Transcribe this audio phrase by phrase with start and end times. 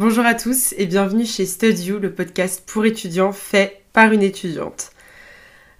[0.00, 4.92] Bonjour à tous et bienvenue chez Studio, le podcast pour étudiants fait par une étudiante.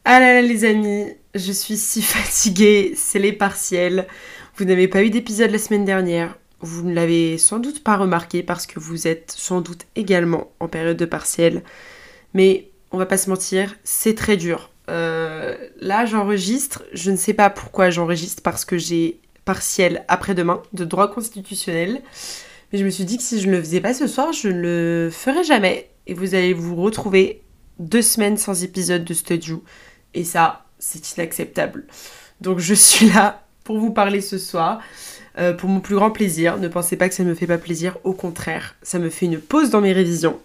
[0.05, 4.07] Ah là là les amis, je suis si fatiguée, c'est les partiels.
[4.57, 6.37] Vous n'avez pas eu d'épisode la semaine dernière.
[6.61, 10.69] Vous ne l'avez sans doute pas remarqué parce que vous êtes sans doute également en
[10.69, 11.63] période de partiel.
[12.35, 14.71] Mais on va pas se mentir, c'est très dur.
[14.91, 20.85] Euh, là j'enregistre, je ne sais pas pourquoi j'enregistre parce que j'ai partiel après-demain de
[20.85, 22.03] droit constitutionnel.
[22.73, 24.49] Mais je me suis dit que si je ne le faisais pas ce soir, je
[24.49, 25.91] ne le ferais jamais.
[26.07, 27.43] Et vous allez vous retrouver
[27.79, 29.63] deux semaines sans épisode de Studio.
[30.15, 31.87] Et ça, c'est inacceptable.
[32.41, 34.81] Donc je suis là pour vous parler ce soir.
[35.39, 36.59] Euh, pour mon plus grand plaisir.
[36.59, 37.99] Ne pensez pas que ça ne me fait pas plaisir.
[38.03, 40.39] Au contraire, ça me fait une pause dans mes révisions.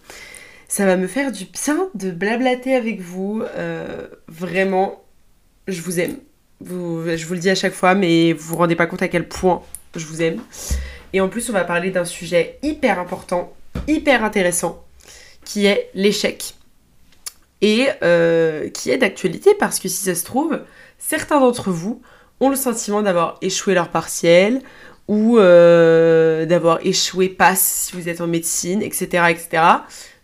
[0.68, 3.42] Ça va me faire du bien de blablater avec vous.
[3.58, 5.04] Euh, vraiment,
[5.68, 6.18] je vous aime.
[6.62, 9.28] je vous le dis à chaque fois, mais vous vous rendez pas compte à quel
[9.28, 9.64] point
[9.96, 10.40] je vous aime.
[11.16, 13.54] Et en plus, on va parler d'un sujet hyper important,
[13.88, 14.84] hyper intéressant,
[15.46, 16.56] qui est l'échec.
[17.62, 20.60] Et euh, qui est d'actualité parce que si ça se trouve,
[21.00, 22.02] certains d'entre vous
[22.42, 24.62] ont le sentiment d'avoir échoué leur partiel
[25.08, 29.64] ou euh, d'avoir échoué passe si vous êtes en médecine, etc., etc.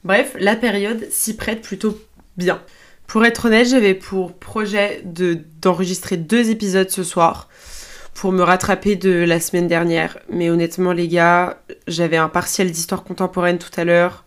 [0.04, 1.98] Bref, la période s'y prête plutôt
[2.36, 2.62] bien.
[3.08, 7.48] Pour être honnête, j'avais pour projet d'enregistrer deux épisodes ce soir
[8.14, 10.18] pour me rattraper de la semaine dernière.
[10.30, 14.26] Mais honnêtement, les gars, j'avais un partiel d'histoire contemporaine tout à l'heure.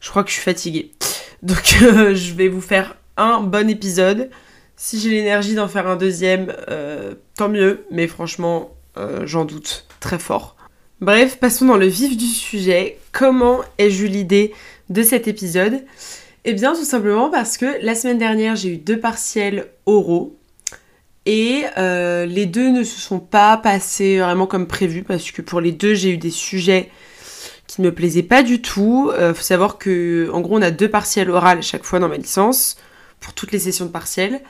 [0.00, 0.92] Je crois que je suis fatiguée.
[1.42, 4.30] Donc, euh, je vais vous faire un bon épisode.
[4.76, 7.86] Si j'ai l'énergie d'en faire un deuxième, euh, tant mieux.
[7.90, 10.56] Mais franchement, euh, j'en doute très fort.
[11.00, 12.98] Bref, passons dans le vif du sujet.
[13.12, 14.54] Comment ai-je eu l'idée
[14.88, 15.84] de cet épisode?
[16.44, 20.38] Eh bien, tout simplement parce que la semaine dernière, j'ai eu deux partiels oraux.
[21.26, 25.60] Et euh, les deux ne se sont pas passés vraiment comme prévu parce que pour
[25.60, 26.88] les deux, j'ai eu des sujets
[27.66, 29.10] qui ne me plaisaient pas du tout.
[29.12, 32.08] Il euh, faut savoir que, en gros, on a deux partiels orales chaque fois dans
[32.08, 32.76] ma licence
[33.18, 34.40] pour toutes les sessions de partiels.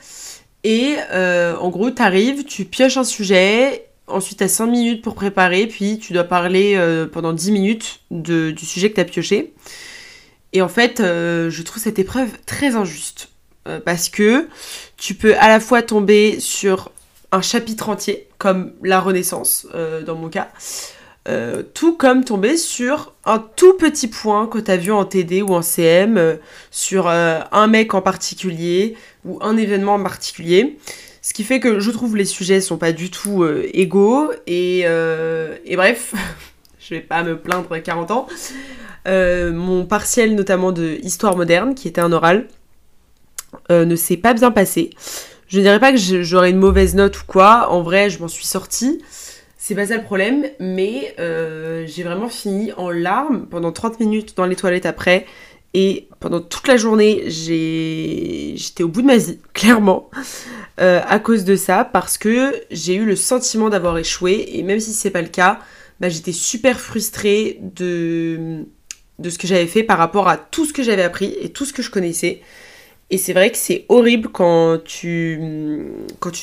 [0.63, 5.03] Et euh, en gros, tu arrives, tu pioches un sujet, ensuite tu as 5 minutes
[5.03, 6.79] pour préparer, puis tu dois parler
[7.11, 9.53] pendant 10 minutes du sujet que tu as pioché.
[10.53, 13.29] Et en fait, je trouve cette épreuve très injuste.
[13.67, 14.47] Euh, parce que
[14.97, 16.91] tu peux à la fois tomber sur
[17.31, 20.47] un chapitre entier, comme la Renaissance euh, dans mon cas,
[21.27, 25.41] euh, tout comme tomber sur un tout petit point que tu as vu en TD
[25.41, 26.37] ou en CM,
[26.71, 28.95] sur un mec en particulier
[29.25, 30.77] ou un événement en particulier.
[31.21, 35.75] Ce qui fait que je trouve les sujets sont pas du tout égaux et, et
[35.75, 36.13] bref,
[36.79, 38.27] je vais pas me plaindre à 40 ans.
[39.05, 42.47] mon partiel notamment de histoire moderne qui était un oral,
[43.71, 44.91] euh, ne s'est pas bien passé.
[45.47, 47.69] Je ne dirais pas que j'aurais une mauvaise note ou quoi.
[47.71, 49.01] En vrai, je m'en suis sortie.
[49.57, 54.35] C'est pas ça le problème, mais euh, j'ai vraiment fini en larmes pendant 30 minutes
[54.37, 55.25] dans les toilettes après.
[55.73, 60.09] Et pendant toute la journée, j'étais au bout de ma vie, clairement,
[60.79, 64.49] euh, à cause de ça, parce que j'ai eu le sentiment d'avoir échoué.
[64.53, 65.59] Et même si c'est pas le cas,
[65.99, 68.65] bah, j'étais super frustrée de,
[69.19, 71.65] de ce que j'avais fait par rapport à tout ce que j'avais appris et tout
[71.65, 72.41] ce que je connaissais.
[73.09, 75.37] Et c'est vrai que c'est horrible quand tu,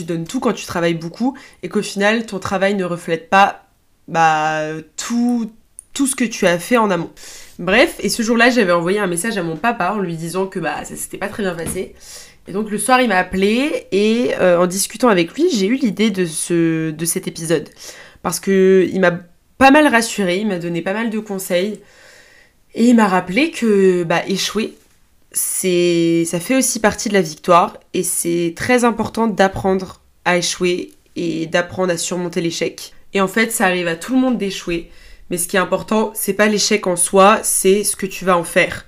[0.00, 3.66] donnes tout, quand tu travailles beaucoup, et qu'au final, ton travail ne reflète pas
[4.08, 4.62] bah,
[4.97, 5.50] tout,
[5.92, 7.10] tout ce que tu as fait en amont.
[7.58, 10.58] Bref, et ce jour-là, j'avais envoyé un message à mon papa en lui disant que
[10.58, 11.94] bah, ça s'était pas très bien passé.
[12.47, 15.76] Et donc le soir, il m'a appelé et euh, en discutant avec lui, j'ai eu
[15.76, 17.69] l'idée de, ce, de cet épisode.
[18.22, 19.12] Parce que il m'a
[19.56, 21.81] pas mal rassuré, il m'a donné pas mal de conseils.
[22.75, 24.75] Et il m'a rappelé que bah, échouer,
[25.34, 31.46] ça fait aussi partie de la victoire et c'est très important d'apprendre à échouer et
[31.46, 32.92] d'apprendre à surmonter l'échec.
[33.12, 34.90] Et en fait, ça arrive à tout le monde d'échouer,
[35.31, 38.36] mais ce qui est important, c'est pas l'échec en soi, c'est ce que tu vas
[38.36, 38.86] en faire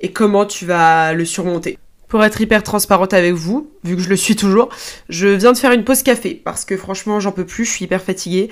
[0.00, 1.78] et comment tu vas le surmonter.
[2.08, 4.68] Pour être hyper transparente avec vous, vu que je le suis toujours,
[5.08, 7.84] je viens de faire une pause café parce que franchement, j'en peux plus, je suis
[7.86, 8.50] hyper fatiguée.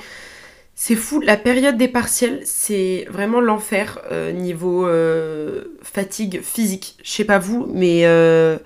[0.74, 6.96] C'est fou, la période des partiels, c'est vraiment l'enfer euh, niveau euh, fatigue physique.
[7.02, 8.58] Je sais pas vous, mais euh,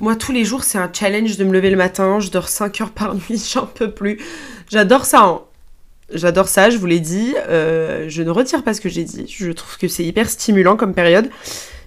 [0.00, 2.80] moi tous les jours c'est un challenge de me lever le matin, je dors 5
[2.80, 4.20] heures par nuit, j'en peux plus.
[4.70, 5.42] J'adore ça, hein.
[6.14, 7.34] J'adore ça, je vous l'ai dit.
[7.48, 9.24] Euh, je ne retire pas ce que j'ai dit.
[9.28, 11.30] Je trouve que c'est hyper stimulant comme période.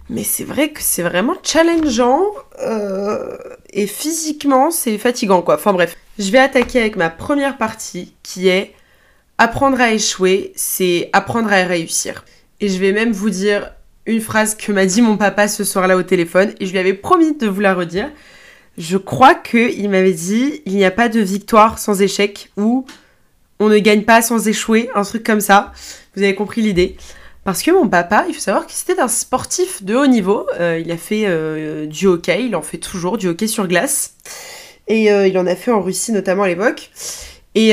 [0.10, 2.26] Mais c'est vrai que c'est vraiment challengeant.
[2.62, 3.38] Euh,
[3.72, 5.56] et physiquement, c'est fatigant, quoi.
[5.56, 5.96] Enfin bref.
[6.18, 8.74] Je vais attaquer avec ma première partie qui est
[9.38, 12.24] apprendre à échouer, c'est apprendre à réussir.
[12.62, 13.72] Et je vais même vous dire
[14.06, 16.54] une phrase que m'a dit mon papa ce soir-là au téléphone.
[16.60, 18.12] Et je lui avais promis de vous la redire.
[18.78, 22.86] Je crois qu'il m'avait dit il n'y a pas de victoire sans échec ou
[23.60, 25.72] on ne gagne pas sans échouer, un truc comme ça.
[26.16, 26.98] Vous avez compris l'idée.
[27.46, 30.48] Parce que mon papa, il faut savoir qu'il c'était un sportif de haut niveau.
[30.60, 34.16] Euh, il a fait euh, du hockey, il en fait toujours, du hockey sur glace.
[34.88, 36.90] Et euh, il en a fait en Russie notamment à l'époque.
[37.54, 37.70] Et,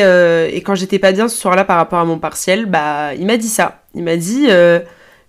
[0.64, 3.48] quand j'étais pas bien ce soir-là par rapport à mon partiel, bah il m'a dit
[3.48, 3.82] ça.
[3.94, 4.46] Il m'a dit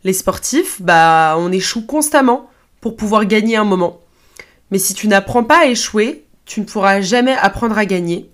[0.03, 2.49] les sportifs, bah on échoue constamment
[2.81, 4.01] pour pouvoir gagner un moment.
[4.71, 8.29] Mais si tu n'apprends pas à échouer, tu ne pourras jamais apprendre à gagner.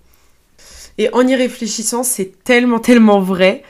[0.98, 3.62] Et en y réfléchissant, c'est tellement, tellement vrai.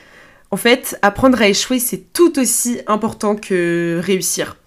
[0.49, 4.57] En fait, apprendre à échouer, c'est tout aussi important que réussir.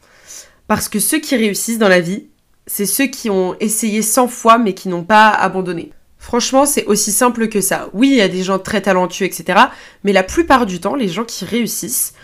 [0.67, 2.27] Parce que ceux qui réussissent dans la vie,
[2.67, 5.91] c'est ceux qui ont essayé 100 fois mais qui n'ont pas abandonné.
[6.19, 7.91] Franchement, c'est aussi simple que ça.
[7.93, 9.61] Oui, il y a des gens très talentueux, etc.
[10.05, 12.15] Mais la plupart du temps, les gens qui réussissent,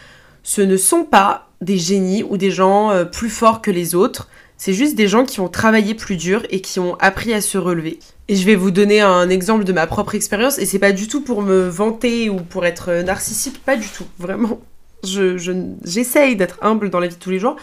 [0.43, 4.29] ce ne sont pas des génies ou des gens euh, plus forts que les autres.
[4.57, 7.57] C'est juste des gens qui ont travaillé plus dur et qui ont appris à se
[7.57, 7.99] relever.
[8.29, 11.09] Et je vais vous donner un exemple de ma propre expérience, et c'est pas du
[11.09, 14.61] tout pour me vanter ou pour être narcissique, pas du tout, vraiment.
[15.03, 15.39] Je,
[15.83, 17.57] j'essaye d'être humble dans la vie de tous les jours,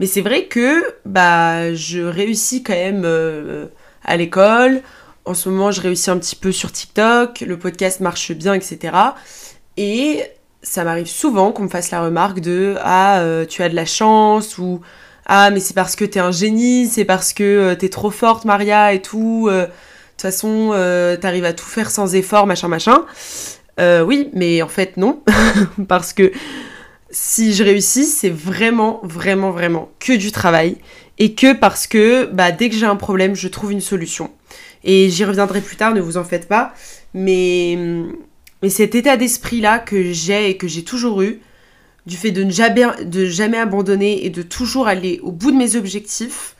[0.00, 3.66] mais c'est vrai que bah je réussis quand même euh,
[4.04, 4.82] à l'école.
[5.24, 8.96] En ce moment, je réussis un petit peu sur TikTok, le podcast marche bien, etc.
[9.76, 10.24] Et
[10.62, 13.84] ça m'arrive souvent qu'on me fasse la remarque de ah euh, tu as de la
[13.84, 14.80] chance ou
[15.26, 18.44] ah mais c'est parce que t'es un génie, c'est parce que euh, t'es trop forte
[18.44, 19.48] Maria et tout.
[19.50, 19.70] Euh, de
[20.24, 20.70] toute façon,
[21.20, 23.04] t'arrives à tout faire sans effort, machin, machin.
[23.80, 25.20] oui, mais en fait non,
[25.88, 26.30] parce que
[27.10, 30.76] si je réussis, c'est vraiment, vraiment, vraiment que du travail
[31.18, 34.30] et que parce que bah, dès que j'ai un problème, je trouve une solution.
[34.84, 36.72] Et j'y reviendrai plus tard, ne vous en faites pas.
[37.14, 37.78] Mais,
[38.62, 41.40] mais cet état d'esprit-là que j'ai et que j'ai toujours eu,
[42.06, 42.50] du fait de ne
[43.26, 46.56] jamais, abandonner et de toujours aller au bout de mes objectifs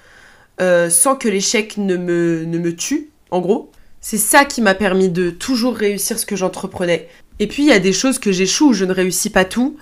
[0.60, 3.70] euh, sans que l'échec ne me, ne me tue, en gros.
[4.00, 7.08] C'est ça qui m'a permis de toujours réussir ce que j'entreprenais.
[7.38, 9.76] Et puis il y a des choses que j'échoue, je ne réussis pas tout,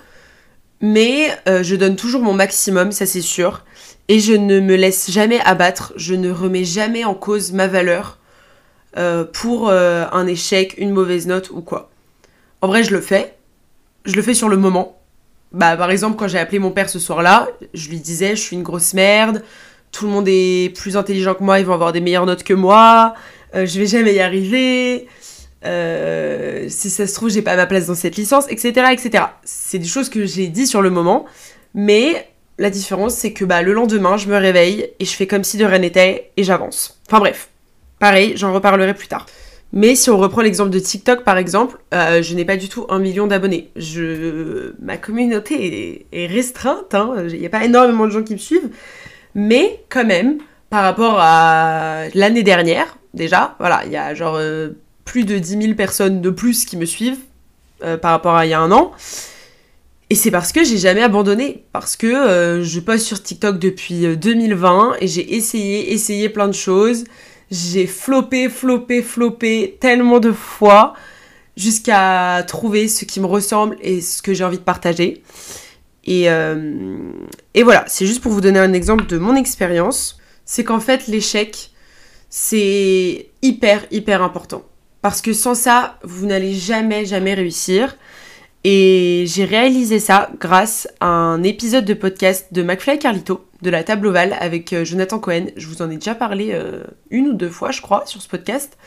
[0.79, 3.63] mais euh, je donne toujours mon maximum, ça c'est sûr.
[4.07, 8.17] Et je ne me laisse jamais abattre, je ne remets jamais en cause ma valeur
[8.97, 11.90] euh, pour un échec, une mauvaise note ou quoi.
[12.61, 13.35] En vrai, je le fais.
[14.05, 14.97] Je le fais sur le moment,
[15.51, 18.55] bah, par exemple, quand j'ai appelé mon père ce soir-là, je lui disais, je suis
[18.55, 19.43] une grosse merde,
[19.91, 22.53] tout le monde est plus intelligent que moi, ils vont avoir des meilleures notes que
[22.53, 23.13] moi,
[23.53, 25.07] euh, je vais jamais y arriver,
[25.65, 29.25] euh, si ça se trouve, j'ai pas ma place dans cette licence, etc., etc.
[29.43, 31.25] C'est des choses que j'ai dit sur le moment,
[31.73, 32.27] mais
[32.57, 35.57] la différence, c'est que bah, le lendemain, je me réveille et je fais comme si
[35.57, 37.01] de rien n'était et j'avance.
[37.07, 37.49] Enfin bref,
[37.99, 39.25] pareil, j'en reparlerai plus tard.
[39.73, 42.85] Mais si on reprend l'exemple de TikTok par exemple, euh, je n'ai pas du tout
[42.89, 43.71] un million d'abonnés.
[43.77, 44.73] Je...
[44.81, 47.15] Ma communauté est, restreinte, hein.
[47.29, 48.69] il n'y a pas énormément de gens qui me suivent.
[49.33, 50.39] Mais quand même,
[50.69, 54.71] par rapport à l'année dernière, déjà, voilà, il y a genre euh,
[55.05, 57.19] plus de 10 000 personnes de plus qui me suivent
[57.83, 58.91] euh, par rapport à il y a un an.
[60.09, 64.95] Et c'est parce que j'ai jamais abandonné, parce que je poste sur TikTok depuis 2020
[64.99, 67.05] et j'ai essayé, essayé plein de choses.
[67.51, 70.93] J'ai floppé, floppé, floppé tellement de fois
[71.57, 75.21] jusqu'à trouver ce qui me ressemble et ce que j'ai envie de partager.
[76.05, 77.11] Et, euh,
[77.53, 80.17] et voilà, c'est juste pour vous donner un exemple de mon expérience.
[80.45, 81.71] C'est qu'en fait, l'échec,
[82.29, 84.63] c'est hyper, hyper important.
[85.01, 87.97] Parce que sans ça, vous n'allez jamais, jamais réussir.
[88.63, 93.83] Et j'ai réalisé ça grâce à un épisode de podcast de McFly Carlito, de la
[93.83, 95.47] table ovale avec euh, Jonathan Cohen.
[95.55, 98.27] Je vous en ai déjà parlé euh, une ou deux fois, je crois, sur ce
[98.27, 98.77] podcast.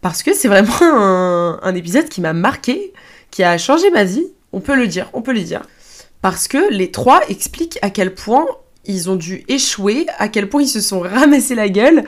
[0.00, 0.72] Parce que c'est vraiment
[1.62, 2.94] un, épisode qui m'a marqué,
[3.30, 4.26] qui a changé ma vie.
[4.52, 5.62] On peut le dire, on peut le dire.
[6.22, 8.46] Parce que les trois expliquent à quel point
[8.86, 12.04] ils ont dû échouer, à quel point ils se sont ramassés la gueule,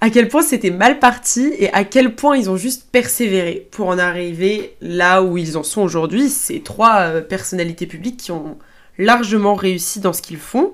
[0.00, 3.88] à quel point c'était mal parti et à quel point ils ont juste persévéré pour
[3.88, 6.28] en arriver là où ils en sont aujourd'hui.
[6.28, 8.58] Ces trois euh, personnalités publiques qui ont
[8.98, 10.72] largement réussi dans ce qu'ils font.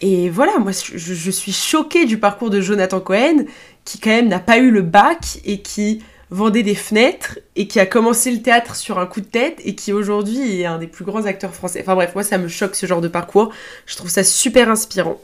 [0.00, 3.44] Et voilà, moi je, suis choquée du parcours de Jonathan Cohen,
[3.84, 7.80] qui quand même n'a pas eu le bac et qui vendait des fenêtres et qui
[7.80, 10.86] a commencé le théâtre sur un coup de tête et qui aujourd'hui est un des
[10.86, 11.80] plus grands acteurs français.
[11.82, 13.52] Enfin bref, moi ça me choque ce genre de parcours.
[13.84, 15.20] Je trouve ça super inspirant.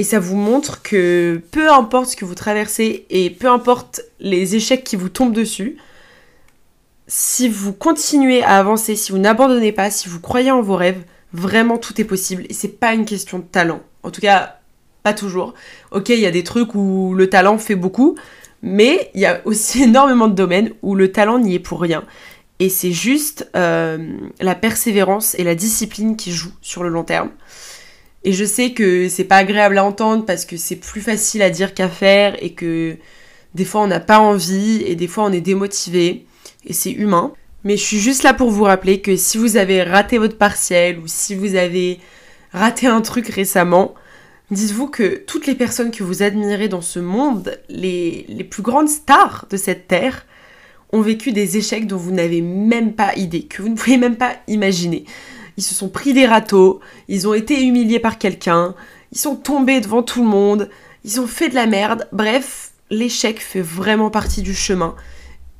[0.00, 4.56] Et ça vous montre que peu importe ce que vous traversez et peu importe les
[4.56, 5.76] échecs qui vous tombent dessus,
[7.06, 11.02] si vous continuez à avancer, si vous n'abandonnez pas, si vous croyez en vos rêves,
[11.34, 13.82] vraiment tout est possible et c'est pas une question de talent.
[14.02, 14.60] En tout cas,
[15.02, 15.52] pas toujours.
[15.90, 18.16] Ok, il y a des trucs où le talent fait beaucoup,
[18.62, 22.04] mais il y a aussi énormément de domaines où le talent n'y est pour rien.
[22.58, 27.28] Et c'est juste euh, la persévérance et la discipline qui jouent sur le long terme.
[28.24, 31.50] Et je sais que c'est pas agréable à entendre parce que c'est plus facile à
[31.50, 32.96] dire qu'à faire et que
[33.54, 36.26] des fois on n'a pas envie et des fois on est démotivé
[36.66, 37.32] et c'est humain.
[37.64, 40.98] Mais je suis juste là pour vous rappeler que si vous avez raté votre partiel
[40.98, 41.98] ou si vous avez
[42.52, 43.94] raté un truc récemment,
[44.50, 48.88] dites-vous que toutes les personnes que vous admirez dans ce monde, les, les plus grandes
[48.88, 50.26] stars de cette terre,
[50.92, 54.16] ont vécu des échecs dont vous n'avez même pas idée, que vous ne pouvez même
[54.16, 55.04] pas imaginer.
[55.60, 58.74] Ils se sont pris des râteaux, ils ont été humiliés par quelqu'un,
[59.12, 60.70] ils sont tombés devant tout le monde,
[61.04, 62.08] ils ont fait de la merde.
[62.12, 64.96] Bref, l'échec fait vraiment partie du chemin.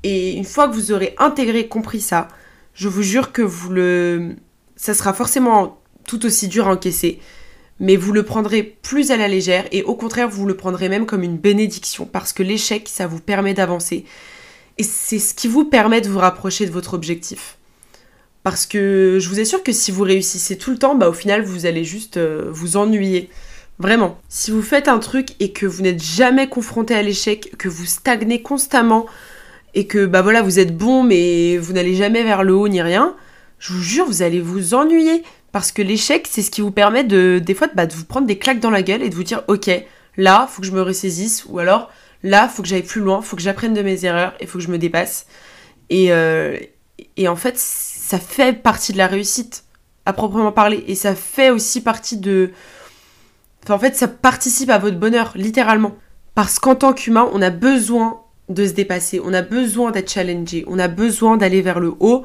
[0.02, 2.28] Et une fois que vous aurez intégré, compris ça,
[2.72, 4.36] je vous jure que vous le...
[4.74, 7.20] Ça sera forcément tout aussi dur à encaisser,
[7.78, 11.04] mais vous le prendrez plus à la légère et au contraire, vous le prendrez même
[11.04, 14.06] comme une bénédiction parce que l'échec, ça vous permet d'avancer.
[14.78, 17.58] Et c'est ce qui vous permet de vous rapprocher de votre objectif.
[18.42, 21.42] Parce que je vous assure que si vous réussissez tout le temps, bah au final,
[21.42, 23.28] vous allez juste euh, vous ennuyer.
[23.78, 24.18] Vraiment.
[24.28, 27.86] Si vous faites un truc et que vous n'êtes jamais confronté à l'échec, que vous
[27.86, 29.06] stagnez constamment,
[29.74, 32.82] et que bah voilà, vous êtes bon mais vous n'allez jamais vers le haut ni
[32.82, 33.14] rien,
[33.58, 35.22] je vous jure, vous allez vous ennuyer.
[35.52, 38.26] Parce que l'échec, c'est ce qui vous permet de, des fois, bah, de vous prendre
[38.26, 39.70] des claques dans la gueule et de vous dire, ok,
[40.16, 41.90] là, faut que je me ressaisisse, ou alors,
[42.22, 44.64] là, faut que j'aille plus loin, faut que j'apprenne de mes erreurs et faut que
[44.64, 45.26] je me dépasse.
[45.88, 46.56] Et, euh,
[47.16, 47.58] et en fait,
[48.10, 49.62] ça fait partie de la réussite,
[50.04, 50.82] à proprement parler.
[50.88, 52.50] Et ça fait aussi partie de.
[53.62, 55.94] Enfin, en fait, ça participe à votre bonheur, littéralement.
[56.34, 60.64] Parce qu'en tant qu'humain, on a besoin de se dépasser, on a besoin d'être challengé,
[60.66, 62.24] on a besoin d'aller vers le haut.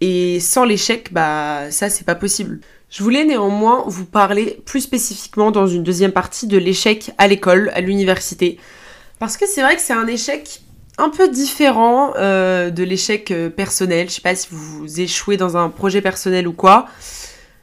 [0.00, 2.60] Et sans l'échec, bah ça c'est pas possible.
[2.88, 7.70] Je voulais néanmoins vous parler plus spécifiquement dans une deuxième partie de l'échec à l'école,
[7.74, 8.58] à l'université.
[9.18, 10.62] Parce que c'est vrai que c'est un échec
[10.98, 14.08] un peu différent euh, de l'échec euh, personnel.
[14.08, 16.86] Je sais pas si vous échouez dans un projet personnel ou quoi.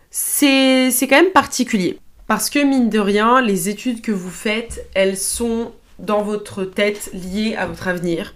[0.09, 1.97] C'est quand même particulier.
[2.27, 7.09] Parce que mine de rien, les études que vous faites, elles sont dans votre tête
[7.13, 8.33] liées à votre avenir.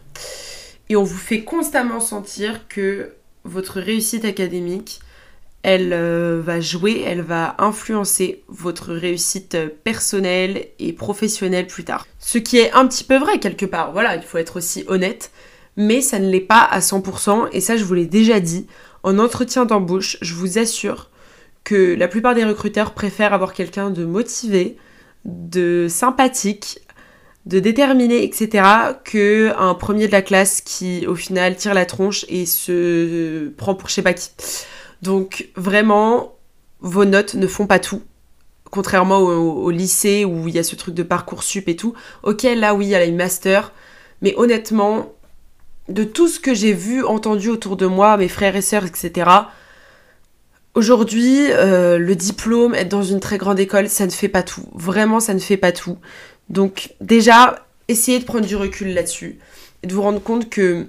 [0.90, 5.00] Et on vous fait constamment sentir que votre réussite académique,
[5.68, 12.06] elle euh, va jouer, elle va influencer votre réussite personnelle et professionnelle plus tard.
[12.20, 15.32] Ce qui est un petit peu vrai quelque part, voilà, il faut être aussi honnête,
[15.76, 18.68] mais ça ne l'est pas à 100%, et ça je vous l'ai déjà dit,
[19.02, 21.10] en entretien d'embauche, je vous assure
[21.64, 24.78] que la plupart des recruteurs préfèrent avoir quelqu'un de motivé,
[25.26, 26.78] de sympathique,
[27.48, 28.68] de déterminé, etc.,
[29.04, 33.74] que un premier de la classe qui au final tire la tronche et se prend
[33.74, 34.30] pour je sais pas qui.
[35.06, 36.36] Donc vraiment,
[36.82, 38.02] vos notes ne font pas tout.
[38.72, 41.94] Contrairement au, lycée où il y a ce truc de parcours sup et tout.
[42.24, 43.72] Ok, là oui, y a une master.
[44.22, 45.14] Mais honnêtement,
[45.90, 49.30] de tout ce que j'ai vu, entendu autour de moi, mes frères et sœurs, etc.,
[50.74, 54.68] aujourd'hui, euh, le diplôme, être dans une très grande école, ça ne fait pas tout.
[54.74, 56.00] Vraiment, ça ne fait pas tout.
[56.50, 59.38] Donc déjà, essayez de prendre du recul là-dessus.
[59.84, 60.88] Et de vous rendre compte que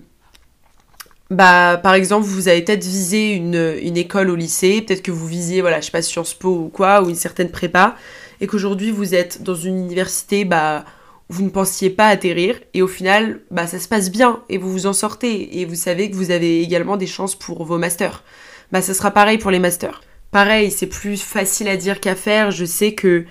[1.31, 5.27] bah, par exemple, vous avez peut-être visé une, une, école au lycée, peut-être que vous
[5.27, 7.97] visiez, voilà, je sais pas, Sciences Po ou quoi, ou une certaine prépa,
[8.41, 10.85] et qu'aujourd'hui vous êtes dans une université, bah,
[11.29, 14.71] vous ne pensiez pas atterrir, et au final, bah, ça se passe bien, et vous
[14.71, 18.23] vous en sortez, et vous savez que vous avez également des chances pour vos masters.
[18.71, 20.03] Bah, ça sera pareil pour les masters.
[20.31, 23.25] Pareil, c'est plus facile à dire qu'à faire, je sais que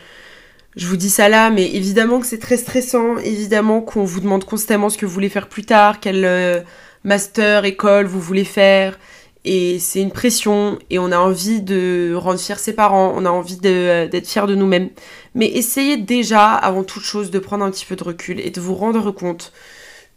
[0.76, 4.44] je vous dis ça là, mais évidemment que c'est très stressant, évidemment qu'on vous demande
[4.44, 6.60] constamment ce que vous voulez faire plus tard, quelle euh,
[7.06, 9.00] master, école vous voulez faire,
[9.46, 13.30] et c'est une pression, et on a envie de rendre fiers ses parents, on a
[13.30, 14.90] envie d'être fiers de nous-mêmes.
[15.36, 18.60] Mais essayez déjà, avant toute chose, de prendre un petit peu de recul et de
[18.60, 19.54] vous rendre compte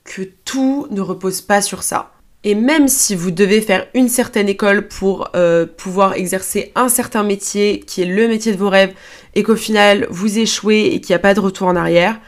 [0.05, 2.13] que tout ne repose pas sur ça.
[2.43, 7.23] Et même si vous devez faire une certaine école pour euh, pouvoir exercer un certain
[7.23, 8.95] métier qui est le métier de vos rêves
[9.35, 12.19] et qu'au final vous échouez et qu'il n'y a pas de retour en arrière,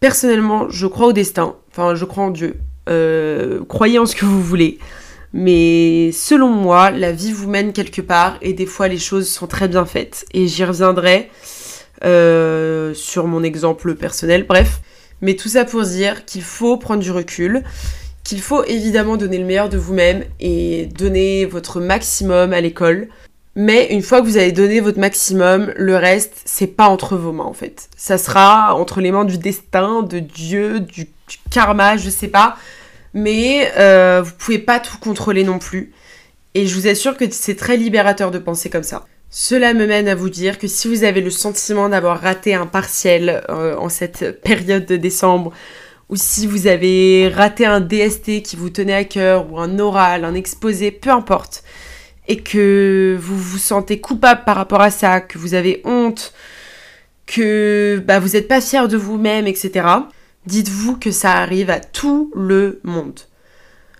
[0.00, 2.56] personnellement je crois au destin, enfin je crois en Dieu.
[2.88, 4.78] Euh, croyez en ce que vous voulez.
[5.32, 9.46] Mais selon moi, la vie vous mène quelque part et des fois les choses sont
[9.46, 10.26] très bien faites.
[10.32, 11.30] Et j'y reviendrai
[12.04, 14.80] euh, sur mon exemple personnel, bref.
[15.20, 17.62] Mais tout ça pour dire qu'il faut prendre du recul
[18.24, 23.08] qu'il faut évidemment donner le meilleur de vous-même et donner votre maximum à l'école.
[23.56, 27.32] Mais une fois que vous avez donné votre maximum, le reste, c'est pas entre vos
[27.32, 27.88] mains en fait.
[27.96, 31.08] Ça sera entre les mains du destin, de Dieu, du,
[31.50, 32.56] karma, je sais pas.
[33.14, 35.92] mais euh, vous pouvez pas tout contrôler non plus.
[36.54, 39.06] Et je vous assure que c'est très libérateur de penser comme ça.
[39.30, 42.66] Cela me mène à vous dire que si vous avez le sentiment d'avoir raté un
[42.66, 45.52] partiel euh, en cette période de décembre,
[46.08, 50.24] ou si vous avez raté un DST qui vous tenait à cœur, ou un oral,
[50.24, 51.64] un exposé, peu importe,
[52.28, 56.32] et que vous vous sentez coupable par rapport à ça, que vous avez honte,
[57.26, 59.86] que bah, vous n'êtes pas fier de vous-même, etc.,
[60.46, 63.20] dites-vous que ça arrive à tout le monde.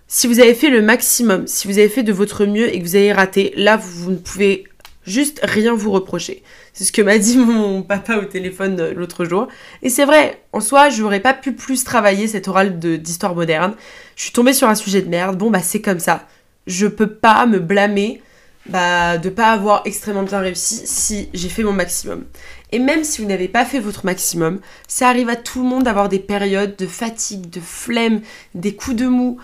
[0.06, 2.84] Si vous avez fait le maximum, si vous avez fait de votre mieux et que
[2.84, 4.64] vous avez raté, là, vous, ne pouvez
[5.06, 6.42] juste rien vous reprocher.
[6.72, 9.48] C'est ce que m'a dit mon papa au téléphone euh, l'autre jour.
[9.82, 13.74] Et c'est vrai, en soi, je n'aurais pas pu plus travailler cette oral d'histoire moderne.
[14.16, 15.36] Je suis tombée sur un sujet de merde.
[15.36, 16.26] Bon, bah, c'est comme ça.
[16.66, 18.22] Je peux pas me blâmer
[18.66, 22.24] bah, de pas avoir extrêmement bien réussi si j'ai fait mon maximum.
[22.72, 25.84] Et même si vous n'avez pas fait votre maximum, ça arrive à tout le monde
[25.84, 28.20] d'avoir des périodes de fatigue, de flemme,
[28.54, 29.38] des coups de mou.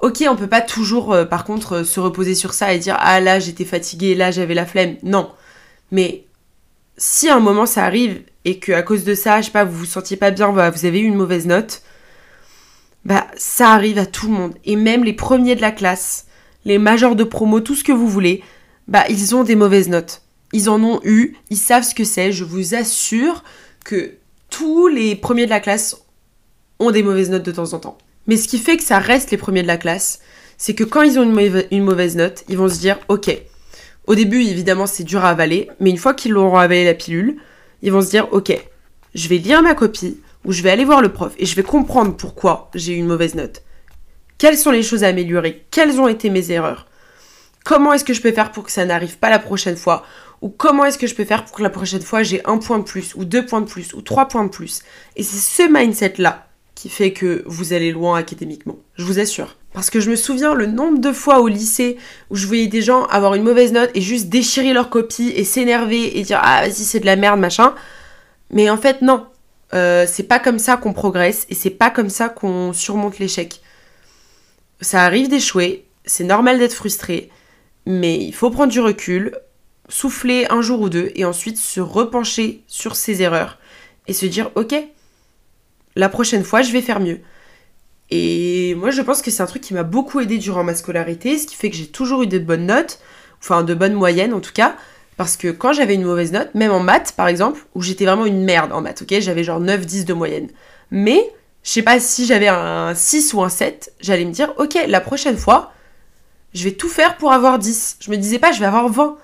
[0.00, 2.96] Ok, on peut pas toujours, euh, par contre, euh, se reposer sur ça et dire
[3.00, 4.96] ah là j'étais fatiguée, là j'avais la flemme.
[5.02, 5.32] Non.
[5.90, 6.24] Mais
[6.96, 9.76] si un moment ça arrive et que à cause de ça, je sais pas, vous
[9.76, 11.82] vous sentiez pas bien, vous avez eu une mauvaise note,
[13.04, 14.54] bah ça arrive à tout le monde.
[14.64, 16.27] Et même les premiers de la classe,
[16.68, 18.42] les majors de promo, tout ce que vous voulez,
[18.88, 20.22] bah ils ont des mauvaises notes.
[20.52, 22.30] Ils en ont eu, ils savent ce que c'est.
[22.30, 23.42] Je vous assure
[23.84, 24.12] que
[24.50, 25.96] tous les premiers de la classe
[26.78, 27.98] ont des mauvaises notes de temps en temps.
[28.26, 30.20] Mais ce qui fait que ça reste les premiers de la classe,
[30.58, 33.34] c'est que quand ils ont une mauvaise, note, ils vont se dire ok.
[34.06, 37.38] Au début, évidemment, c'est dur à avaler, mais une fois qu'ils l'auront avalé la pilule,
[37.80, 38.52] ils vont se dire ok,
[39.14, 41.62] je vais lire ma copie ou je vais aller voir le prof et je vais
[41.62, 43.62] comprendre pourquoi j'ai eu une mauvaise note.
[44.38, 45.64] Quelles sont les choses à améliorer?
[45.72, 46.86] Quelles ont été mes erreurs?
[47.64, 50.04] Comment est-ce que je peux faire pour que ça n'arrive pas la prochaine fois?
[50.42, 52.78] Ou comment est-ce que je peux faire pour que la prochaine fois j'ai un point
[52.78, 54.82] de plus, ou deux points de plus, ou trois points de plus?
[55.16, 58.76] Et c'est ce mindset-là qui fait que vous allez loin académiquement.
[58.94, 59.56] Je vous assure.
[59.72, 61.98] Parce que je me souviens le nombre de fois au lycée
[62.30, 65.42] où je voyais des gens avoir une mauvaise note et juste déchirer leur copie et
[65.42, 67.74] s'énerver et dire ah vas-y c'est de la merde machin.
[68.52, 69.26] Mais en fait non,
[69.74, 73.60] euh, c'est pas comme ça qu'on progresse et c'est pas comme ça qu'on surmonte l'échec.
[74.80, 77.30] Ça arrive d'échouer, c'est normal d'être frustré,
[77.86, 79.36] mais il faut prendre du recul,
[79.88, 83.58] souffler un jour ou deux et ensuite se repencher sur ses erreurs
[84.06, 84.74] et se dire ok,
[85.96, 87.20] la prochaine fois, je vais faire mieux.
[88.10, 91.36] Et moi, je pense que c'est un truc qui m'a beaucoup aidé durant ma scolarité,
[91.38, 93.00] ce qui fait que j'ai toujours eu de bonnes notes,
[93.40, 94.76] enfin de bonnes moyennes en tout cas,
[95.16, 98.26] parce que quand j'avais une mauvaise note, même en maths par exemple, où j'étais vraiment
[98.26, 100.48] une merde en maths, ok, j'avais genre 9-10 de moyenne.
[100.90, 101.20] Mais,
[101.68, 105.02] je sais pas si j'avais un 6 ou un 7, j'allais me dire, ok, la
[105.02, 105.70] prochaine fois,
[106.54, 107.98] je vais tout faire pour avoir 10.
[108.00, 109.18] Je me disais pas, je vais avoir 20.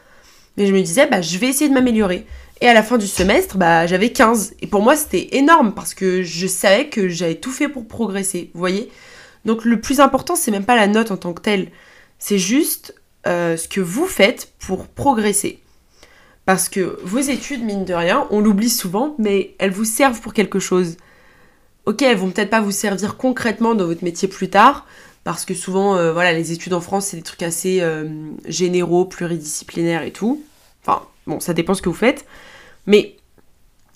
[0.59, 2.27] Mais je me disais, bah, je vais essayer de m'améliorer.
[2.61, 4.57] Et à la fin du semestre, bah, j'avais 15.
[4.61, 8.51] Et pour moi, c'était énorme parce que je savais que j'avais tout fait pour progresser,
[8.53, 8.91] vous voyez
[9.47, 11.69] Donc le plus important, c'est même pas la note en tant que telle.
[12.19, 12.95] C'est juste
[13.27, 15.61] euh, ce que vous faites pour progresser.
[16.45, 20.35] Parce que vos études, mine de rien, on l'oublie souvent, mais elles vous servent pour
[20.35, 20.99] quelque chose.
[21.87, 24.87] Ok, elles vont peut-être pas vous servir concrètement dans votre métier plus tard,
[25.23, 28.09] parce que souvent, euh, voilà, les études en France, c'est des trucs assez euh,
[28.47, 30.43] généraux, pluridisciplinaires et tout.
[30.83, 32.27] Enfin, Bon, ça dépend ce que vous faites.
[32.87, 33.17] Mais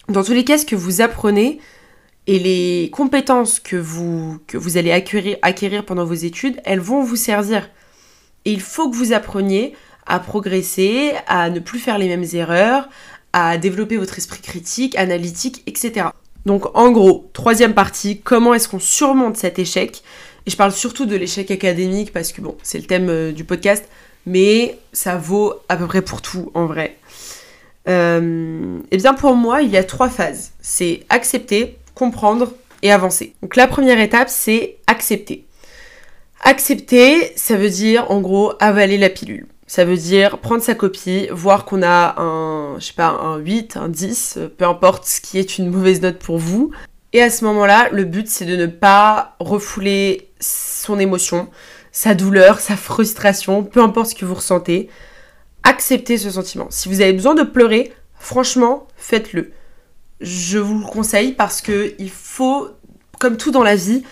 [0.08, 1.60] dans tous les cas, ce que vous apprenez
[2.26, 7.02] et les compétences que vous, que vous allez acquérir, acquérir pendant vos études, elles vont
[7.02, 7.70] vous servir.
[8.44, 9.74] Et il faut que vous appreniez
[10.06, 12.88] à progresser, à ne plus faire les mêmes erreurs,
[13.32, 16.08] à développer votre esprit critique, analytique, etc.
[16.48, 20.02] Donc en gros, troisième partie, comment est-ce qu'on surmonte cet échec?
[20.46, 23.44] Et je parle surtout de l'échec académique parce que bon, c'est le thème euh, du
[23.44, 23.86] podcast,
[24.24, 26.96] mais ça vaut à peu près pour tout en vrai.
[27.86, 30.52] Euh, eh bien pour moi, il y a trois phases.
[30.62, 33.34] C'est accepter, comprendre et avancer.
[33.42, 35.44] Donc la première étape, c'est accepter.
[36.44, 39.48] Accepter, ça veut dire en gros avaler la pilule.
[39.68, 43.88] Ça veut dire prendre sa copie, voir qu'on a un, je pas, un 8, un
[43.88, 46.72] 10, peu importe ce qui est une mauvaise note pour vous.
[47.12, 51.48] Et à ce moment-là, le but c'est de ne pas refouler son émotion,
[51.92, 54.90] sa douleur, sa frustration, peu importe ce que vous ressentez
[55.68, 56.66] acceptez ce sentiment.
[56.70, 59.52] Si vous avez besoin de pleurer, franchement, faites-le.
[60.20, 62.68] Je vous le conseille parce que il faut,
[63.20, 64.02] comme tout dans la vie,